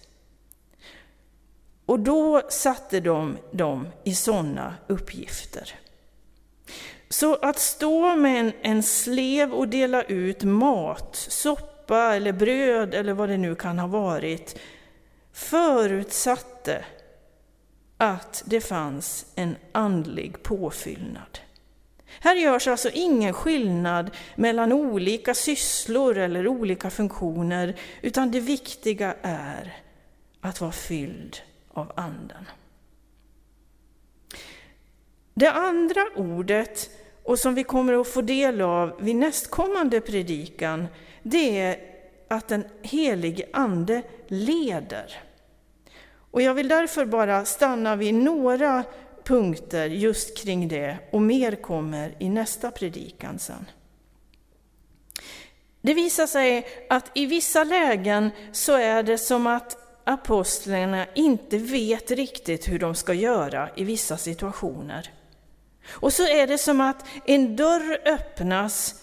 Och 1.87 2.01
då 2.01 2.43
satte 2.49 3.01
de 3.01 3.39
dem 3.51 3.89
i 4.05 4.15
sådana 4.15 4.75
uppgifter. 4.87 5.75
Så 7.09 7.35
att 7.35 7.59
stå 7.59 8.17
med 8.17 8.41
en, 8.41 8.53
en 8.63 8.83
slev 8.83 9.53
och 9.53 9.69
dela 9.69 10.03
ut 10.03 10.43
mat, 10.43 11.17
soppa 11.17 12.15
eller 12.15 12.33
bröd 12.33 12.95
eller 12.95 13.13
vad 13.13 13.29
det 13.29 13.37
nu 13.37 13.55
kan 13.55 13.79
ha 13.79 13.87
varit, 13.87 14.59
förutsatte 15.33 16.85
att 17.97 18.43
det 18.47 18.61
fanns 18.61 19.27
en 19.35 19.57
andlig 19.73 20.43
påfyllnad. 20.43 21.39
Här 22.21 22.35
görs 22.35 22.69
alltså 22.69 22.91
ingen 22.93 23.33
skillnad 23.33 24.11
mellan 24.35 24.73
olika 24.73 25.35
sysslor 25.35 26.19
eller 26.19 26.49
olika 26.49 26.91
funktioner, 26.91 27.77
utan 28.03 28.31
det 28.31 28.41
viktiga 28.41 29.15
är 29.23 29.77
att 30.41 30.61
vara 30.61 30.73
fylld 30.73 31.41
av 31.77 31.93
Anden. 31.95 32.45
Det 35.35 35.51
andra 35.51 36.03
ordet, 36.17 36.91
och 37.23 37.39
som 37.39 37.55
vi 37.55 37.65
kommer 37.65 38.01
att 38.01 38.09
få 38.09 38.23
del 38.23 38.61
av 38.61 38.97
vid 39.01 39.17
nästkommande 39.17 40.01
predikan, 40.01 40.87
det 41.23 41.61
är 41.61 41.79
att 42.29 42.49
den 42.49 42.65
helige 42.83 43.47
Ande 43.53 44.03
leder. 44.27 45.23
Och 46.31 46.43
jag 46.43 46.55
vill 46.55 46.69
därför 46.69 47.05
bara 47.05 47.45
stanna 47.45 47.97
vid 47.97 48.15
några 48.15 48.85
punkter 49.25 49.87
just 49.87 50.39
kring 50.39 50.69
det, 50.69 50.99
och 51.11 51.23
mer 51.23 51.55
kommer 51.55 52.15
i 52.19 52.29
nästa 52.29 52.71
predikan 52.71 53.39
sen. 53.39 53.67
Det 55.81 55.95
visar 55.95 56.27
sig 56.27 56.67
att 56.89 57.11
i 57.15 57.27
vissa 57.27 57.65
lägen 57.65 58.31
så 58.53 58.73
är 58.73 59.03
det 59.03 59.19
som 59.19 59.47
att 59.47 59.86
apostlarna 60.07 61.07
inte 61.15 61.59
vet 61.59 62.11
riktigt 62.11 62.69
hur 62.69 62.79
de 62.79 62.95
ska 62.95 63.15
göra 63.15 63.71
i 63.77 63.85
vissa 63.85 64.17
situationer. 64.17 65.11
Och 65.89 66.13
så 66.13 66.23
är 66.23 66.47
det 66.47 66.59
som 66.59 66.81
att 66.81 67.05
en 67.25 67.57
dörr 67.57 67.99
öppnas 68.05 68.95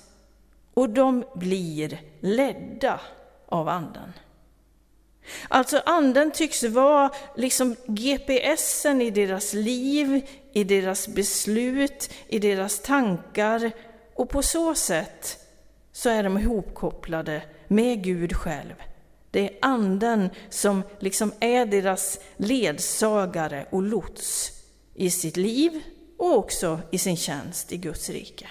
och 0.73 0.89
de 0.89 1.23
blir 1.35 2.01
ledda 2.19 2.99
av 3.45 3.69
Anden. 3.69 4.13
Alltså 5.47 5.81
Anden 5.85 6.31
tycks 6.31 6.63
vara 6.63 7.11
liksom 7.35 7.75
GPSen 7.85 9.01
i 9.01 9.11
deras 9.11 9.53
liv, 9.53 10.27
i 10.53 10.63
deras 10.63 11.07
beslut, 11.07 12.13
i 12.27 12.39
deras 12.39 12.79
tankar 12.79 13.71
och 14.15 14.29
på 14.29 14.41
så 14.41 14.75
sätt 14.75 15.39
så 15.91 16.09
är 16.09 16.23
de 16.23 16.37
ihopkopplade 16.37 17.41
med 17.67 18.03
Gud 18.03 18.35
själv. 18.35 18.75
Det 19.33 19.39
är 19.39 19.57
anden 19.61 20.29
som 20.49 20.83
liksom 20.99 21.33
är 21.39 21.65
deras 21.65 22.19
ledsagare 22.37 23.65
och 23.69 23.81
lots 23.81 24.51
i 24.93 25.09
sitt 25.09 25.37
liv 25.37 25.81
och 26.17 26.37
också 26.37 26.79
i 26.91 26.97
sin 26.97 27.17
tjänst 27.17 27.71
i 27.71 27.77
Guds 27.77 28.09
rike. 28.09 28.49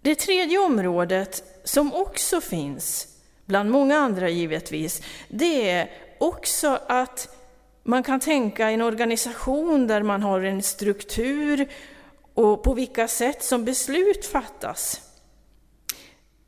Det 0.00 0.14
tredje 0.14 0.58
området, 0.58 1.60
som 1.64 1.94
också 1.94 2.40
finns, 2.40 3.08
bland 3.44 3.70
många 3.70 3.96
andra 3.96 4.28
givetvis, 4.28 5.02
det 5.28 5.70
är 5.70 5.90
också 6.18 6.78
att 6.88 7.36
man 7.82 8.02
kan 8.02 8.20
tänka 8.20 8.70
en 8.70 8.82
organisation 8.82 9.86
där 9.86 10.02
man 10.02 10.22
har 10.22 10.40
en 10.40 10.62
struktur 10.62 11.68
och 12.34 12.62
på 12.62 12.74
vilka 12.74 13.08
sätt 13.08 13.42
som 13.42 13.64
beslut 13.64 14.26
fattas. 14.26 15.00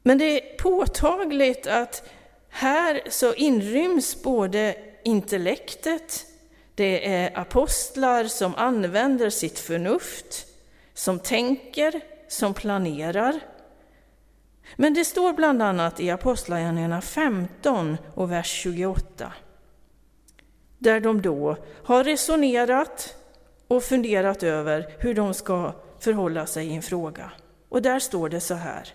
Men 0.06 0.18
det 0.18 0.24
är 0.24 0.56
påtagligt 0.56 1.66
att 1.66 2.08
här 2.48 3.02
så 3.08 3.34
inryms 3.34 4.22
både 4.22 4.76
intellektet, 5.02 6.26
det 6.74 7.14
är 7.14 7.38
apostlar 7.38 8.24
som 8.24 8.54
använder 8.54 9.30
sitt 9.30 9.58
förnuft, 9.58 10.46
som 10.94 11.18
tänker, 11.18 12.00
som 12.28 12.54
planerar. 12.54 13.40
Men 14.76 14.94
det 14.94 15.04
står 15.04 15.32
bland 15.32 15.62
annat 15.62 16.00
i 16.00 16.10
Apostlagärningarna 16.10 17.00
15 17.00 17.96
och 18.14 18.32
vers 18.32 18.50
28, 18.50 19.32
där 20.78 21.00
de 21.00 21.22
då 21.22 21.56
har 21.84 22.04
resonerat 22.04 23.16
och 23.68 23.82
funderat 23.82 24.42
över 24.42 24.96
hur 24.98 25.14
de 25.14 25.34
ska 25.34 25.72
förhålla 26.00 26.46
sig 26.46 26.66
i 26.66 26.74
en 26.74 26.82
fråga. 26.82 27.30
Och 27.68 27.82
där 27.82 27.98
står 27.98 28.28
det 28.28 28.40
så 28.40 28.54
här, 28.54 28.94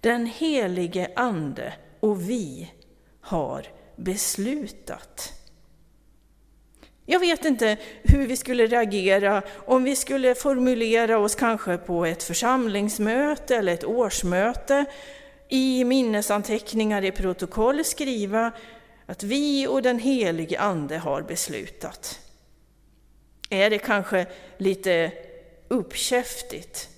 den 0.00 0.26
helige 0.26 1.10
Ande 1.16 1.72
och 2.00 2.30
vi 2.30 2.72
har 3.20 3.66
beslutat. 3.96 5.32
Jag 7.06 7.20
vet 7.20 7.44
inte 7.44 7.76
hur 8.02 8.26
vi 8.26 8.36
skulle 8.36 8.66
reagera 8.66 9.42
om 9.66 9.84
vi 9.84 9.96
skulle 9.96 10.34
formulera 10.34 11.18
oss 11.18 11.34
kanske 11.34 11.76
på 11.76 12.06
ett 12.06 12.22
församlingsmöte 12.22 13.56
eller 13.56 13.74
ett 13.74 13.84
årsmöte, 13.84 14.84
i 15.48 15.84
minnesanteckningar 15.84 17.04
i 17.04 17.10
protokoll 17.10 17.84
skriva 17.84 18.52
att 19.06 19.22
vi 19.22 19.66
och 19.66 19.82
den 19.82 19.98
helige 19.98 20.60
Ande 20.60 20.98
har 20.98 21.22
beslutat. 21.22 22.20
Är 23.50 23.70
det 23.70 23.78
kanske 23.78 24.26
lite 24.58 25.12
uppkäftigt? 25.68 26.88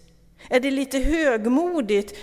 Är 0.48 0.60
det 0.60 0.70
lite 0.70 0.98
högmodigt 0.98 2.18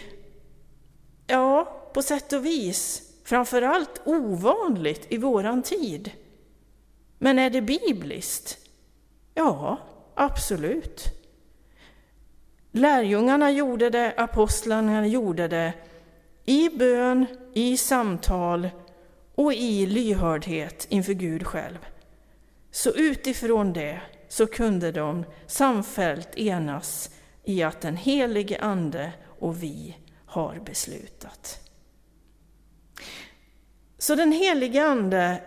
Ja, 1.30 1.66
på 1.94 2.02
sätt 2.02 2.34
och 2.34 2.46
vis. 2.46 3.02
Framförallt 3.24 4.02
ovanligt 4.06 5.06
i 5.10 5.18
våran 5.18 5.64
tid. 5.64 6.12
Men 7.18 7.40
är 7.40 7.50
det 7.50 7.62
bibliskt? 7.62 8.58
Ja, 9.34 9.78
absolut. 10.16 11.04
Lärjungarna 12.72 13.52
gjorde 13.52 13.90
det, 13.90 14.14
apostlarna 14.18 15.08
gjorde 15.08 15.48
det 15.48 15.74
i 16.46 16.70
bön, 16.70 17.26
i 17.54 17.78
samtal 17.78 18.70
och 19.36 19.54
i 19.54 19.86
lyhördhet 19.86 20.88
inför 20.90 21.14
Gud 21.14 21.48
själv. 21.48 21.78
Så 22.72 22.90
utifrån 22.90 23.74
det 23.74 24.02
så 24.28 24.48
kunde 24.48 24.92
de 24.92 25.26
samfällt 25.48 26.38
enas 26.38 27.10
i 27.44 27.64
att 27.64 27.82
den 27.82 27.98
helige 27.98 28.62
Ande 28.62 29.12
och 29.40 29.64
vi 29.64 29.96
har 30.30 30.60
beslutat. 30.66 31.60
Så 33.98 34.16
den 34.16 34.32
helige 34.32 34.86
Ande 34.86 35.42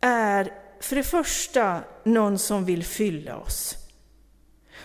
är 0.00 0.52
för 0.80 0.96
det 0.96 1.02
första 1.02 1.80
någon 2.04 2.38
som 2.38 2.64
vill 2.64 2.84
fylla 2.84 3.36
oss. 3.36 3.74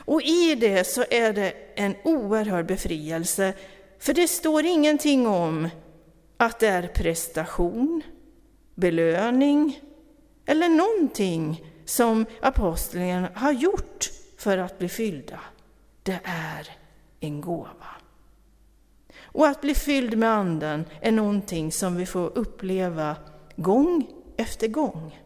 Och 0.06 0.22
i 0.22 0.56
det 0.56 0.88
så 0.88 1.06
är 1.10 1.34
det 1.34 1.54
en 1.76 1.96
oerhörd 2.04 2.66
befrielse, 2.66 3.54
för 4.00 4.14
det 4.14 4.28
står 4.28 4.66
ingenting 4.66 5.28
om 5.28 5.70
att 6.38 6.60
det 6.60 6.68
är 6.68 6.88
prestation, 6.88 8.02
belöning 8.76 9.80
eller 10.46 10.70
någonting 10.70 11.66
som 11.86 12.26
apostlarna 12.42 13.32
har 13.36 13.52
gjort 13.52 14.10
för 14.38 14.58
att 14.58 14.80
bli 14.80 14.90
fyllda. 14.90 15.40
Det 16.04 16.20
är 16.24 16.70
en 17.20 17.42
gåva. 17.42 18.03
Och 19.34 19.48
att 19.48 19.62
bli 19.62 19.76
fylld 19.76 20.18
med 20.18 20.30
Anden 20.30 20.86
är 21.02 21.12
någonting 21.12 21.72
som 21.72 21.96
vi 21.96 22.06
får 22.06 22.38
uppleva 22.38 23.16
gång 23.56 24.08
efter 24.38 24.68
gång. 24.68 25.20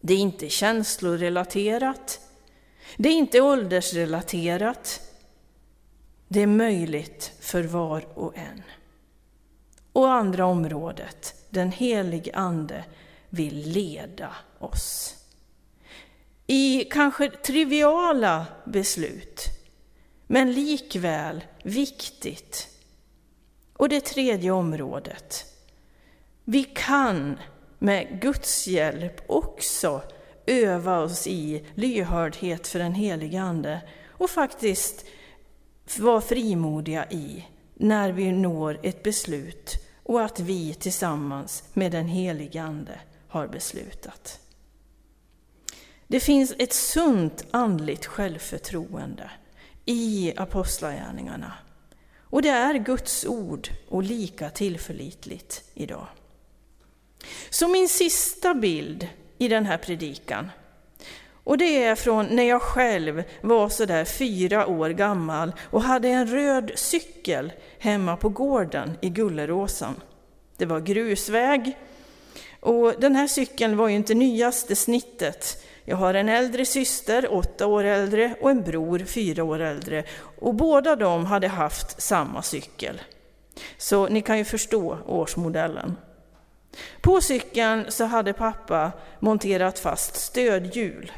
Det 0.00 0.14
är 0.14 0.18
inte 0.18 0.48
känslorelaterat. 0.48 2.20
Det 2.96 3.08
är 3.08 3.12
inte 3.12 3.40
åldersrelaterat. 3.40 5.00
Det 6.28 6.40
är 6.40 6.46
möjligt 6.46 7.32
för 7.40 7.62
var 7.62 8.18
och 8.18 8.36
en. 8.36 8.62
Och 9.92 10.12
andra 10.12 10.46
området, 10.46 11.34
den 11.50 11.72
helige 11.72 12.30
Ande 12.34 12.84
vill 13.28 13.68
leda 13.68 14.36
oss. 14.58 15.16
I 16.46 16.84
kanske 16.84 17.30
triviala 17.30 18.46
beslut, 18.64 19.40
men 20.26 20.52
likväl 20.52 21.44
viktigt. 21.64 22.68
Och 23.72 23.88
det 23.88 24.00
tredje 24.00 24.50
området. 24.50 25.44
Vi 26.44 26.64
kan 26.64 27.38
med 27.78 28.20
Guds 28.20 28.66
hjälp 28.66 29.20
också 29.26 30.02
öva 30.46 30.98
oss 30.98 31.26
i 31.26 31.66
lyhördhet 31.74 32.68
för 32.68 32.78
den 32.78 32.94
helige 32.94 33.42
Ande 33.42 33.80
och 34.10 34.30
faktiskt 34.30 35.04
vara 35.98 36.20
frimodiga 36.20 37.10
i 37.10 37.44
när 37.74 38.12
vi 38.12 38.32
når 38.32 38.80
ett 38.82 39.02
beslut 39.02 39.76
och 40.02 40.22
att 40.22 40.40
vi 40.40 40.74
tillsammans 40.74 41.64
med 41.72 41.92
den 41.92 42.06
helige 42.06 42.62
Ande 42.62 43.00
har 43.28 43.46
beslutat. 43.46 44.40
Det 46.06 46.20
finns 46.20 46.54
ett 46.58 46.72
sunt 46.72 47.46
andligt 47.50 48.06
självförtroende 48.06 49.30
i 49.84 50.32
apostlagärningarna. 50.36 51.52
Och 52.20 52.42
det 52.42 52.48
är 52.48 52.74
Guds 52.74 53.24
ord 53.24 53.68
och 53.88 54.02
lika 54.02 54.50
tillförlitligt 54.50 55.64
idag. 55.74 56.06
Så 57.50 57.68
min 57.68 57.88
sista 57.88 58.54
bild 58.54 59.08
i 59.38 59.48
den 59.48 59.66
här 59.66 59.78
predikan, 59.78 60.50
och 61.44 61.58
det 61.58 61.84
är 61.84 61.94
från 61.94 62.26
när 62.26 62.42
jag 62.42 62.62
själv 62.62 63.22
var 63.40 63.68
sådär 63.68 64.04
fyra 64.04 64.66
år 64.66 64.90
gammal 64.90 65.52
och 65.70 65.82
hade 65.82 66.08
en 66.08 66.26
röd 66.26 66.72
cykel 66.74 67.52
hemma 67.78 68.16
på 68.16 68.28
gården 68.28 68.98
i 69.00 69.08
Gulleråsen. 69.08 69.94
Det 70.56 70.66
var 70.66 70.80
grusväg 70.80 71.76
och 72.60 72.94
den 73.00 73.16
här 73.16 73.26
cykeln 73.26 73.76
var 73.76 73.88
ju 73.88 73.94
inte 73.94 74.14
nyaste 74.14 74.76
snittet. 74.76 75.64
Jag 75.84 75.96
har 75.96 76.14
en 76.14 76.28
äldre 76.28 76.64
syster, 76.64 77.32
åtta 77.32 77.66
år 77.66 77.84
äldre, 77.84 78.34
och 78.40 78.50
en 78.50 78.62
bror, 78.62 78.98
fyra 78.98 79.44
år 79.44 79.60
äldre. 79.60 80.04
Och 80.38 80.54
båda 80.54 80.96
de 80.96 81.24
hade 81.26 81.48
haft 81.48 82.02
samma 82.02 82.42
cykel. 82.42 83.00
Så 83.78 84.08
ni 84.08 84.22
kan 84.22 84.38
ju 84.38 84.44
förstå 84.44 84.98
årsmodellen. 85.06 85.96
På 87.00 87.20
cykeln 87.20 87.84
så 87.88 88.04
hade 88.04 88.32
pappa 88.32 88.92
monterat 89.20 89.78
fast 89.78 90.16
stödhjul. 90.16 91.12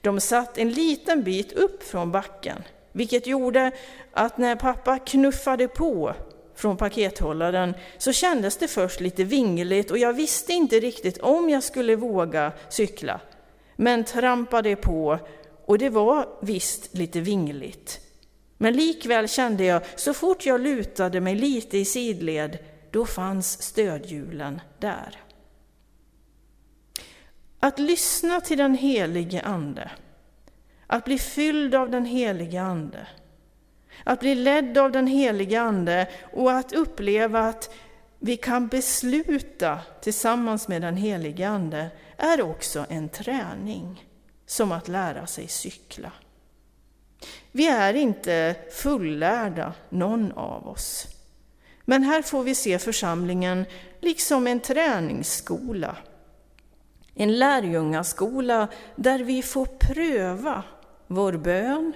De 0.00 0.20
satt 0.20 0.58
en 0.58 0.70
liten 0.70 1.22
bit 1.22 1.52
upp 1.52 1.82
från 1.82 2.12
backen, 2.12 2.62
vilket 2.92 3.26
gjorde 3.26 3.72
att 4.12 4.38
när 4.38 4.56
pappa 4.56 4.98
knuffade 4.98 5.68
på 5.68 6.14
från 6.54 6.76
pakethållaren 6.76 7.74
så 7.98 8.12
kändes 8.12 8.56
det 8.56 8.68
först 8.68 9.00
lite 9.00 9.24
vingligt 9.24 9.90
och 9.90 9.98
jag 9.98 10.12
visste 10.12 10.52
inte 10.52 10.80
riktigt 10.80 11.18
om 11.18 11.50
jag 11.50 11.62
skulle 11.62 11.96
våga 11.96 12.52
cykla. 12.68 13.20
Men 13.82 14.04
trampade 14.04 14.76
på 14.76 15.18
och 15.66 15.78
det 15.78 15.90
var 15.90 16.28
visst 16.42 16.94
lite 16.94 17.20
vingligt. 17.20 18.00
Men 18.58 18.76
likväl 18.76 19.28
kände 19.28 19.64
jag, 19.64 19.82
så 19.96 20.14
fort 20.14 20.46
jag 20.46 20.60
lutade 20.60 21.20
mig 21.20 21.34
lite 21.34 21.78
i 21.78 21.84
sidled, 21.84 22.58
då 22.90 23.06
fanns 23.06 23.62
stödhjulen 23.62 24.60
där. 24.78 25.20
Att 27.60 27.78
lyssna 27.78 28.40
till 28.40 28.58
den 28.58 28.74
helige 28.74 29.42
Ande, 29.42 29.90
att 30.86 31.04
bli 31.04 31.18
fylld 31.18 31.74
av 31.74 31.90
den 31.90 32.04
helige 32.04 32.62
Ande, 32.62 33.06
att 34.04 34.20
bli 34.20 34.34
ledd 34.34 34.78
av 34.78 34.92
den 34.92 35.06
helige 35.06 35.60
Ande 35.60 36.08
och 36.32 36.52
att 36.52 36.72
uppleva 36.72 37.40
att 37.40 37.74
vi 38.24 38.36
kan 38.36 38.68
besluta 38.68 39.78
tillsammans 40.00 40.68
med 40.68 40.82
den 40.82 40.96
helige 40.96 41.48
Ande 41.48 41.90
är 42.16 42.42
också 42.42 42.86
en 42.88 43.08
träning, 43.08 44.08
som 44.46 44.72
att 44.72 44.88
lära 44.88 45.26
sig 45.26 45.48
cykla. 45.48 46.12
Vi 47.52 47.68
är 47.68 47.94
inte 47.94 48.56
fullärda, 48.72 49.72
någon 49.88 50.32
av 50.32 50.68
oss. 50.68 51.06
Men 51.84 52.02
här 52.02 52.22
får 52.22 52.42
vi 52.42 52.54
se 52.54 52.78
församlingen 52.78 53.64
liksom 54.00 54.46
en 54.46 54.60
träningsskola. 54.60 55.96
En 57.14 57.38
lärjungaskola 57.38 58.68
där 58.96 59.18
vi 59.18 59.42
får 59.42 59.66
pröva 59.66 60.62
vår 61.06 61.32
bön, 61.32 61.92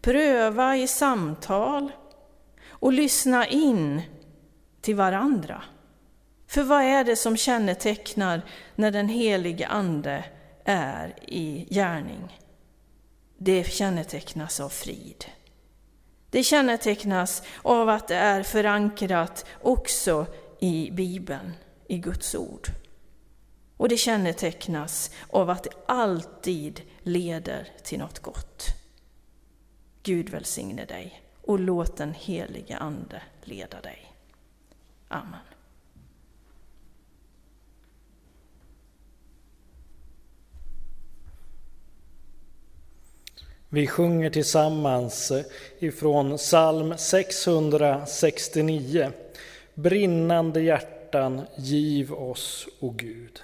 pröva 0.00 0.76
i 0.76 0.86
samtal 0.86 1.92
och 2.68 2.92
lyssna 2.92 3.46
in 3.46 4.02
till 4.84 4.96
varandra. 4.96 5.62
För 6.46 6.62
vad 6.62 6.82
är 6.82 7.04
det 7.04 7.16
som 7.16 7.36
kännetecknar 7.36 8.42
när 8.74 8.90
den 8.90 9.08
helige 9.08 9.66
Ande 9.66 10.24
är 10.64 11.14
i 11.22 11.66
gärning? 11.70 12.40
Det 13.38 13.64
kännetecknas 13.64 14.60
av 14.60 14.68
frid. 14.68 15.24
Det 16.30 16.42
kännetecknas 16.42 17.42
av 17.62 17.88
att 17.88 18.08
det 18.08 18.16
är 18.16 18.42
förankrat 18.42 19.46
också 19.62 20.26
i 20.60 20.90
Bibeln, 20.90 21.52
i 21.88 21.98
Guds 21.98 22.34
ord. 22.34 22.68
Och 23.76 23.88
det 23.88 23.96
kännetecknas 23.96 25.10
av 25.30 25.50
att 25.50 25.62
det 25.62 25.70
alltid 25.86 26.80
leder 27.02 27.68
till 27.82 27.98
något 27.98 28.18
gott. 28.18 28.66
Gud 30.02 30.28
välsigne 30.28 30.84
dig 30.84 31.22
och 31.42 31.60
låt 31.60 31.96
den 31.96 32.14
helige 32.14 32.76
Ande 32.76 33.22
leda 33.44 33.80
dig. 33.80 34.03
Amen. 35.14 35.40
Vi 43.68 43.86
sjunger 43.86 44.30
tillsammans 44.30 45.32
ifrån 45.78 46.36
psalm 46.36 46.98
669. 46.98 49.12
Brinnande 49.74 50.60
hjärtan, 50.60 51.42
giv 51.56 52.12
oss, 52.12 52.68
o 52.80 52.90
Gud. 52.90 53.40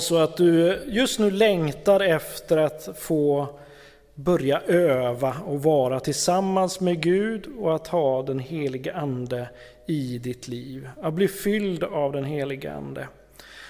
Vara 0.00 0.06
så 0.06 0.18
att 0.18 0.36
du 0.36 0.82
just 0.86 1.18
nu 1.18 1.30
längtar 1.30 2.00
efter 2.00 2.56
att 2.56 2.88
få 2.98 3.48
börja 4.14 4.60
öva 4.60 5.36
och 5.46 5.62
vara 5.62 6.00
tillsammans 6.00 6.80
med 6.80 7.02
Gud 7.02 7.46
och 7.58 7.74
att 7.74 7.86
ha 7.86 8.22
den 8.22 8.38
helige 8.38 8.94
Ande 8.94 9.48
i 9.86 10.18
ditt 10.18 10.48
liv. 10.48 10.88
Att 11.02 11.14
bli 11.14 11.28
fylld 11.28 11.84
av 11.84 12.12
den 12.12 12.24
helige 12.24 12.72
Ande. 12.72 13.08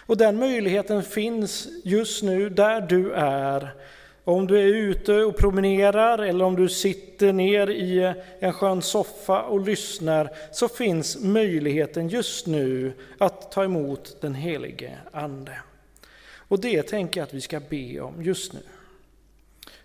Och 0.06 0.16
den 0.16 0.36
möjligheten 0.36 1.02
finns 1.02 1.68
just 1.84 2.22
nu 2.22 2.48
där 2.48 2.80
du 2.80 3.12
är. 3.12 3.74
Om 4.24 4.46
du 4.46 4.60
är 4.60 4.74
ute 4.74 5.14
och 5.14 5.36
promenerar 5.36 6.18
eller 6.18 6.44
om 6.44 6.56
du 6.56 6.68
sitter 6.68 7.32
ner 7.32 7.70
i 7.70 8.14
en 8.38 8.52
skön 8.52 8.82
soffa 8.82 9.42
och 9.42 9.60
lyssnar 9.60 10.30
så 10.52 10.68
finns 10.68 11.18
möjligheten 11.20 12.08
just 12.08 12.46
nu 12.46 12.92
att 13.18 13.52
ta 13.52 13.64
emot 13.64 14.16
den 14.20 14.34
helige 14.34 14.90
Ande. 15.12 15.52
Och 16.50 16.60
det 16.60 16.82
tänker 16.82 17.20
jag 17.20 17.26
att 17.26 17.34
vi 17.34 17.40
ska 17.40 17.60
be 17.60 18.00
om 18.00 18.22
just 18.22 18.52
nu. 18.52 18.60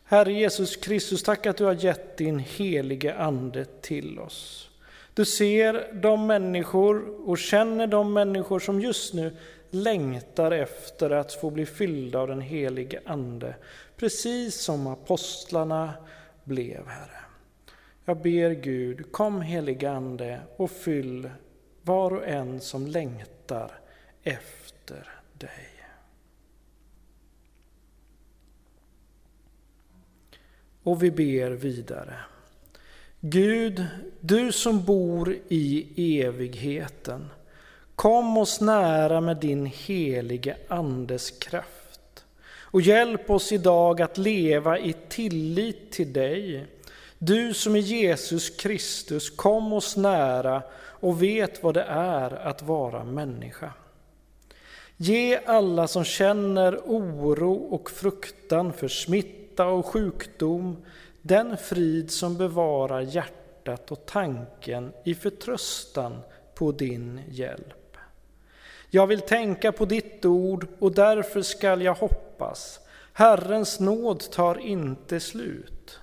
Herre 0.03 0.33
Jesus 0.33 0.75
Kristus, 0.75 1.23
tack 1.23 1.45
att 1.45 1.57
du 1.57 1.63
har 1.63 1.73
gett 1.73 2.17
din 2.17 2.39
helige 2.39 3.15
Ande 3.15 3.65
till 3.65 4.19
oss. 4.19 4.69
Du 5.13 5.25
ser 5.25 5.93
de 5.93 6.27
människor 6.27 7.29
och 7.29 7.37
känner 7.37 7.87
de 7.87 8.13
människor 8.13 8.59
som 8.59 8.81
just 8.81 9.13
nu 9.13 9.35
längtar 9.69 10.51
efter 10.51 11.09
att 11.09 11.33
få 11.33 11.49
bli 11.49 11.65
fyllda 11.65 12.19
av 12.19 12.27
den 12.27 12.41
helige 12.41 13.01
Ande, 13.05 13.55
precis 13.97 14.55
som 14.55 14.87
apostlarna 14.87 15.93
blev, 16.43 16.87
Herre. 16.87 17.19
Jag 18.05 18.17
ber 18.17 18.51
Gud, 18.51 19.11
kom 19.11 19.41
helige 19.41 19.91
Ande 19.91 20.39
och 20.57 20.71
fyll 20.71 21.29
var 21.81 22.13
och 22.13 22.27
en 22.27 22.61
som 22.61 22.87
längtar 22.87 23.71
efter 24.23 25.09
dig. 25.33 25.74
Och 30.85 31.03
vi 31.03 31.11
ber 31.11 31.51
vidare. 31.51 32.13
Gud, 33.19 33.85
du 34.19 34.51
som 34.51 34.83
bor 34.83 35.35
i 35.47 36.21
evigheten, 36.21 37.29
kom 37.95 38.37
oss 38.37 38.61
nära 38.61 39.21
med 39.21 39.37
din 39.37 39.65
helige 39.65 40.57
Andes 40.67 41.31
kraft 41.31 42.25
och 42.59 42.81
hjälp 42.81 43.29
oss 43.29 43.51
idag 43.51 44.01
att 44.01 44.17
leva 44.17 44.79
i 44.79 44.95
tillit 45.09 45.91
till 45.91 46.13
dig. 46.13 46.65
Du 47.17 47.53
som 47.53 47.75
är 47.75 47.79
Jesus 47.79 48.49
Kristus, 48.49 49.29
kom 49.29 49.73
oss 49.73 49.97
nära 49.97 50.63
och 50.77 51.23
vet 51.23 51.63
vad 51.63 51.73
det 51.73 51.85
är 51.89 52.31
att 52.31 52.61
vara 52.61 53.03
människa. 53.03 53.73
Ge 54.97 55.39
alla 55.45 55.87
som 55.87 56.03
känner 56.03 56.77
oro 56.85 57.53
och 57.53 57.91
fruktan 57.91 58.73
för 58.73 58.87
smitta 58.87 59.44
smitta 59.55 59.67
och 59.67 59.85
sjukdom, 59.85 60.77
den 61.21 61.57
frid 61.57 62.11
som 62.11 62.37
bevarar 62.37 63.01
hjärtat 63.01 63.91
och 63.91 64.05
tanken 64.05 64.93
i 65.05 65.15
förtröstan 65.15 66.21
på 66.55 66.71
din 66.71 67.21
hjälp. 67.29 67.97
Jag 68.89 69.07
vill 69.07 69.21
tänka 69.21 69.71
på 69.71 69.85
ditt 69.85 70.25
ord 70.25 70.67
och 70.79 70.91
därför 70.91 71.41
skall 71.41 71.81
jag 71.81 71.93
hoppas. 71.93 72.79
Herrens 73.13 73.79
nåd 73.79 74.31
tar 74.31 74.59
inte 74.59 75.19
slut. 75.19 75.99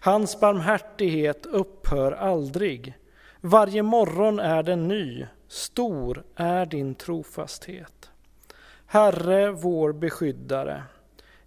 Hans 0.00 0.40
barmhärtighet 0.40 1.46
upphör 1.46 2.12
aldrig. 2.12 2.94
Varje 3.40 3.82
morgon 3.82 4.38
är 4.38 4.62
den 4.62 4.88
ny, 4.88 5.26
stor 5.48 6.22
är 6.36 6.66
din 6.66 6.94
trofasthet. 6.94 8.10
Herre, 8.86 9.50
vår 9.50 9.92
beskyddare, 9.92 10.82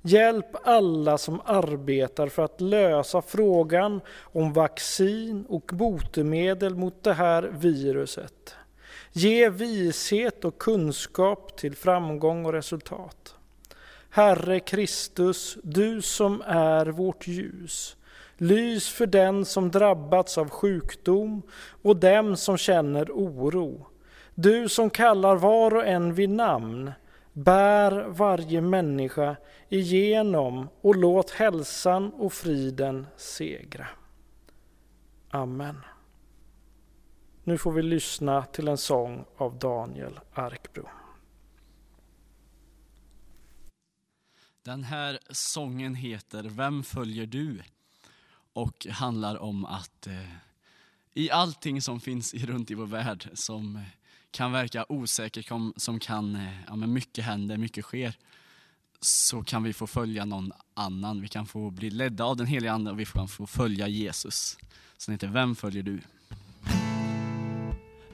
Hjälp 0.01 0.55
alla 0.63 1.17
som 1.17 1.41
arbetar 1.45 2.27
för 2.27 2.45
att 2.45 2.61
lösa 2.61 3.21
frågan 3.21 4.01
om 4.21 4.53
vaccin 4.53 5.45
och 5.49 5.71
botemedel 5.73 6.75
mot 6.75 7.03
det 7.03 7.13
här 7.13 7.43
viruset. 7.43 8.55
Ge 9.11 9.49
vishet 9.49 10.45
och 10.45 10.57
kunskap 10.57 11.57
till 11.57 11.75
framgång 11.75 12.45
och 12.45 12.53
resultat. 12.53 13.35
Herre 14.09 14.59
Kristus, 14.59 15.57
du 15.63 16.01
som 16.01 16.41
är 16.45 16.85
vårt 16.85 17.27
ljus. 17.27 17.95
Lys 18.37 18.89
för 18.89 19.05
den 19.05 19.45
som 19.45 19.71
drabbats 19.71 20.37
av 20.37 20.49
sjukdom 20.49 21.41
och 21.81 21.95
dem 21.95 22.37
som 22.37 22.57
känner 22.57 23.11
oro. 23.11 23.85
Du 24.35 24.69
som 24.69 24.89
kallar 24.89 25.35
var 25.35 25.75
och 25.75 25.87
en 25.87 26.13
vid 26.13 26.29
namn. 26.29 26.91
Bär 27.33 28.07
varje 28.07 28.61
människa 28.61 29.35
igenom 29.69 30.69
och 30.81 30.95
låt 30.95 31.29
hälsan 31.29 32.13
och 32.13 32.33
friden 32.33 33.07
segra. 33.17 33.87
Amen. 35.29 35.81
Nu 37.43 37.57
får 37.57 37.71
vi 37.71 37.81
lyssna 37.81 38.43
till 38.43 38.67
en 38.67 38.77
sång 38.77 39.25
av 39.37 39.59
Daniel 39.59 40.19
Arkbro. 40.33 40.89
Den 44.63 44.83
här 44.83 45.19
sången 45.29 45.95
heter 45.95 46.43
Vem 46.43 46.83
följer 46.83 47.25
du? 47.25 47.61
och 48.53 48.87
handlar 48.89 49.37
om 49.37 49.65
att 49.65 50.07
eh, 50.07 50.31
i 51.13 51.31
allting 51.31 51.81
som 51.81 51.99
finns 51.99 52.33
runt 52.33 52.71
i 52.71 52.73
vår 52.73 52.85
värld 52.85 53.29
som 53.33 53.83
kan 54.31 54.51
verka 54.51 54.85
osäker, 54.89 55.79
som 55.79 55.99
kan, 55.99 56.35
eh, 56.35 56.61
ja 56.67 56.75
men 56.75 56.93
mycket 56.93 57.25
händer, 57.25 57.57
mycket 57.57 57.85
sker, 57.85 58.13
så 59.01 59.43
kan 59.43 59.63
vi 59.63 59.73
få 59.73 59.87
följa 59.87 60.25
någon 60.25 60.51
annan. 60.73 61.21
Vi 61.21 61.27
kan 61.27 61.45
få 61.45 61.69
bli 61.69 61.89
ledda 61.89 62.23
av 62.23 62.37
den 62.37 62.47
heliga 62.47 62.73
Ande 62.73 62.91
och 62.91 62.99
vi 62.99 63.05
kan 63.05 63.27
få 63.27 63.47
följa 63.47 63.87
Jesus. 63.87 64.57
Så 64.97 65.11
heter 65.11 65.27
Vem 65.27 65.55
följer 65.55 65.83
du? 65.83 66.01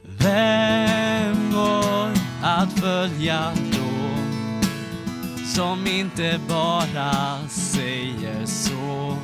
Vem 0.04 1.52
går 1.52 2.12
att 2.42 2.80
följa 2.80 3.54
då? 3.72 3.88
Som 5.46 5.88
inte 5.88 6.40
bara 6.48 7.48
säger 7.48 8.46
så. 8.46 9.18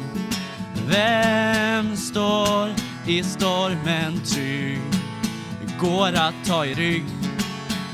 Vem 0.88 1.96
står 1.96 2.70
i 3.08 3.24
stormen 3.24 4.20
trygg? 4.20 5.03
Går 5.84 6.14
att 6.14 6.46
ta 6.46 6.66
i 6.66 6.74
rygg? 6.74 7.06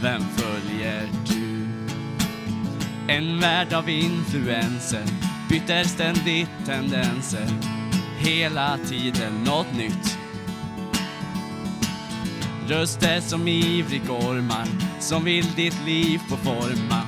Vem 0.02 0.22
följer 0.22 1.10
du? 1.28 1.68
En 3.08 3.40
värld 3.40 3.74
av 3.74 3.90
influenser 3.90 5.04
byter 5.50 5.84
ständigt 5.84 6.50
tendenser. 6.66 7.48
Hela 8.20 8.78
tiden 8.78 9.44
något 9.46 9.74
nytt. 9.78 10.18
Röster 12.68 13.20
som 13.20 13.48
ivrigt 13.48 14.10
ormar 14.10 14.68
som 15.00 15.24
vill 15.24 15.54
ditt 15.56 15.86
liv 15.86 16.22
på 16.30 16.38
forma 16.38 17.02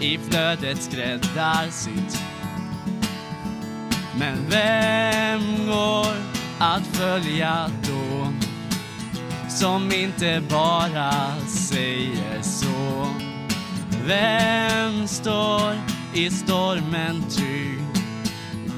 i 0.00 0.18
flödet 0.18 0.82
skräddarsytt. 0.82 2.22
Men 4.18 4.38
vem 4.48 5.66
går 5.66 6.14
att 6.58 6.86
följa 6.86 7.70
då? 7.82 8.07
Som 9.58 9.92
inte 9.92 10.42
bara 10.48 11.36
säger 11.46 12.42
så. 12.42 13.06
Vem 14.06 15.08
står 15.08 15.74
i 16.14 16.30
stormen 16.30 17.22
trygg? 17.30 17.82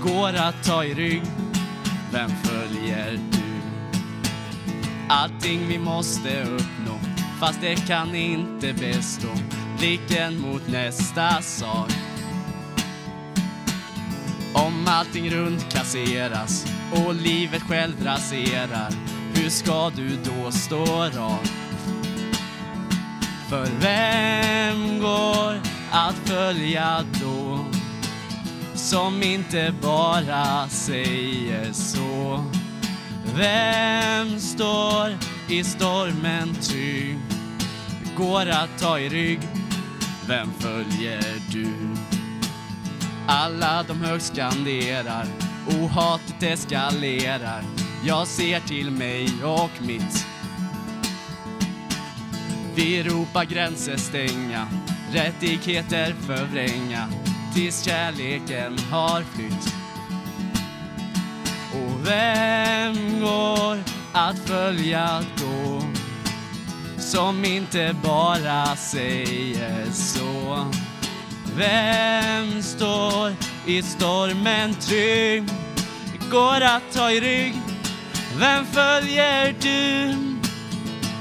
Går 0.03 0.35
att 0.35 0.65
ta 0.65 0.85
i 0.85 0.95
rygg? 0.95 1.23
Vem 2.13 2.31
följer 2.45 3.13
du? 3.13 3.61
Allting 5.09 5.69
vi 5.69 5.79
måste 5.79 6.43
uppnå, 6.43 6.99
fast 7.41 7.61
det 7.61 7.87
kan 7.87 8.15
inte 8.15 8.73
bestå. 8.73 9.29
Blicken 9.79 10.41
mot 10.41 10.69
nästa 10.69 11.43
sak. 11.43 11.93
Om 14.55 14.87
allting 14.87 15.31
runt 15.31 15.73
kasseras 15.73 16.67
och 16.93 17.15
livet 17.15 17.63
själv 17.63 18.05
raserar, 18.05 18.91
hur 19.51 19.55
ska 19.55 19.91
du 19.91 20.17
då 20.17 20.51
stå 20.51 20.85
rak? 21.05 21.47
För 23.49 23.67
vem 23.81 25.01
går 25.01 25.61
att 25.91 26.15
följa 26.15 27.05
då? 27.23 27.65
Som 28.75 29.23
inte 29.23 29.75
bara 29.83 30.69
säger 30.69 31.73
så. 31.73 32.45
Vem 33.37 34.41
står 34.41 35.19
i 35.49 35.65
stormen 35.65 36.55
ty? 36.55 37.17
Går 38.17 38.47
att 38.47 38.79
ta 38.79 38.99
i 38.99 39.09
rygg? 39.09 39.41
Vem 40.29 40.53
följer 40.59 41.35
du? 41.53 41.69
Alla 43.27 43.83
de 43.83 44.01
högt 44.01 44.25
skanderar 44.25 45.27
och 45.67 45.91
hatet 45.91 46.43
eskalerar. 46.43 47.80
Jag 48.05 48.27
ser 48.27 48.61
till 48.61 48.91
mig 48.91 49.29
och 49.45 49.71
mitt 49.87 50.27
vi 52.75 53.03
ropar 53.03 53.45
gränser 53.45 53.97
stänga 53.97 54.69
rättigheter 55.13 56.15
förvränga 56.27 57.09
tills 57.55 57.83
kärleken 57.83 58.79
har 58.79 59.23
flytt. 59.23 59.75
Och 61.73 62.07
vem 62.07 63.21
går 63.21 63.79
att 64.13 64.39
följa 64.39 65.25
då? 65.37 65.83
Som 66.99 67.45
inte 67.45 67.97
bara 68.03 68.77
säger 68.77 69.91
så. 69.93 70.67
Vem 71.57 72.63
står 72.63 73.33
i 73.67 73.83
stormen 73.83 74.75
trygg? 74.75 75.45
Går 76.31 76.61
att 76.61 76.93
ta 76.93 77.11
i 77.11 77.21
rygg? 77.21 77.70
Vem 78.39 78.65
följer 78.65 79.55
du? 79.61 80.15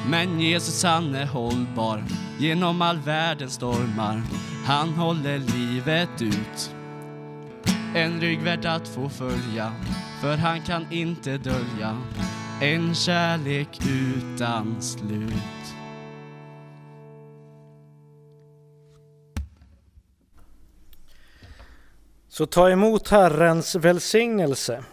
Men 0.10 0.40
Jesus 0.40 0.84
han 0.84 1.16
är 1.16 1.26
hållbar 1.26 2.04
genom 2.40 2.82
all 2.82 2.98
världens 2.98 3.54
stormar. 3.54 4.22
Han 4.66 4.90
håller 4.90 5.38
livet 5.38 6.22
ut. 6.22 6.76
En 7.96 8.22
rygg 8.22 8.42
värd 8.42 8.66
att 8.66 8.88
få 8.88 9.10
följa, 9.10 9.74
för 10.22 10.38
han 10.38 10.62
kan 10.62 10.92
inte 10.92 11.38
dölja 11.38 11.98
en 12.62 12.96
kärlek 12.96 13.80
utan 13.90 14.82
slut. 14.82 15.34
Så 22.28 22.46
ta 22.46 22.70
emot 22.70 23.08
Herrens 23.08 23.76
välsignelse. 23.76 24.84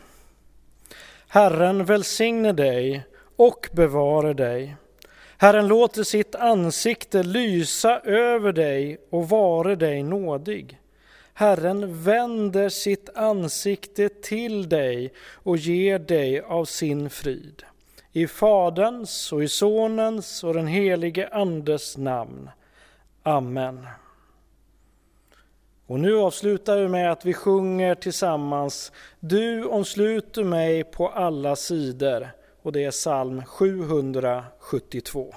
Herren 1.28 1.84
välsigne 1.84 2.52
dig 2.52 3.04
och 3.36 3.68
bevare 3.72 4.34
dig. 4.34 4.76
Herren 5.38 5.68
låter 5.68 6.02
sitt 6.02 6.34
ansikte 6.34 7.22
lysa 7.22 8.00
över 8.00 8.52
dig 8.52 8.98
och 9.10 9.28
vare 9.28 9.76
dig 9.76 10.02
nådig. 10.02 10.80
Herren 11.34 12.02
vänder 12.02 12.68
sitt 12.68 13.16
ansikte 13.16 14.08
till 14.08 14.68
dig 14.68 15.12
och 15.32 15.56
ger 15.56 15.98
dig 15.98 16.40
av 16.40 16.64
sin 16.64 17.10
frid. 17.10 17.62
I 18.12 18.26
Faderns 18.26 19.32
och 19.32 19.44
i 19.44 19.48
Sonens 19.48 20.44
och 20.44 20.54
den 20.54 20.66
helige 20.66 21.28
Andes 21.32 21.96
namn. 21.96 22.50
Amen. 23.22 23.86
Och 25.86 26.00
nu 26.00 26.16
avslutar 26.16 26.76
vi 26.76 26.88
med 26.88 27.12
att 27.12 27.24
vi 27.24 27.34
sjunger 27.34 27.94
tillsammans 27.94 28.92
Du 29.20 29.64
omsluter 29.64 30.44
mig 30.44 30.84
på 30.84 31.08
alla 31.08 31.56
sidor 31.56 32.28
och 32.62 32.72
det 32.72 32.84
är 32.84 32.90
psalm 32.90 33.44
772. 33.44 35.34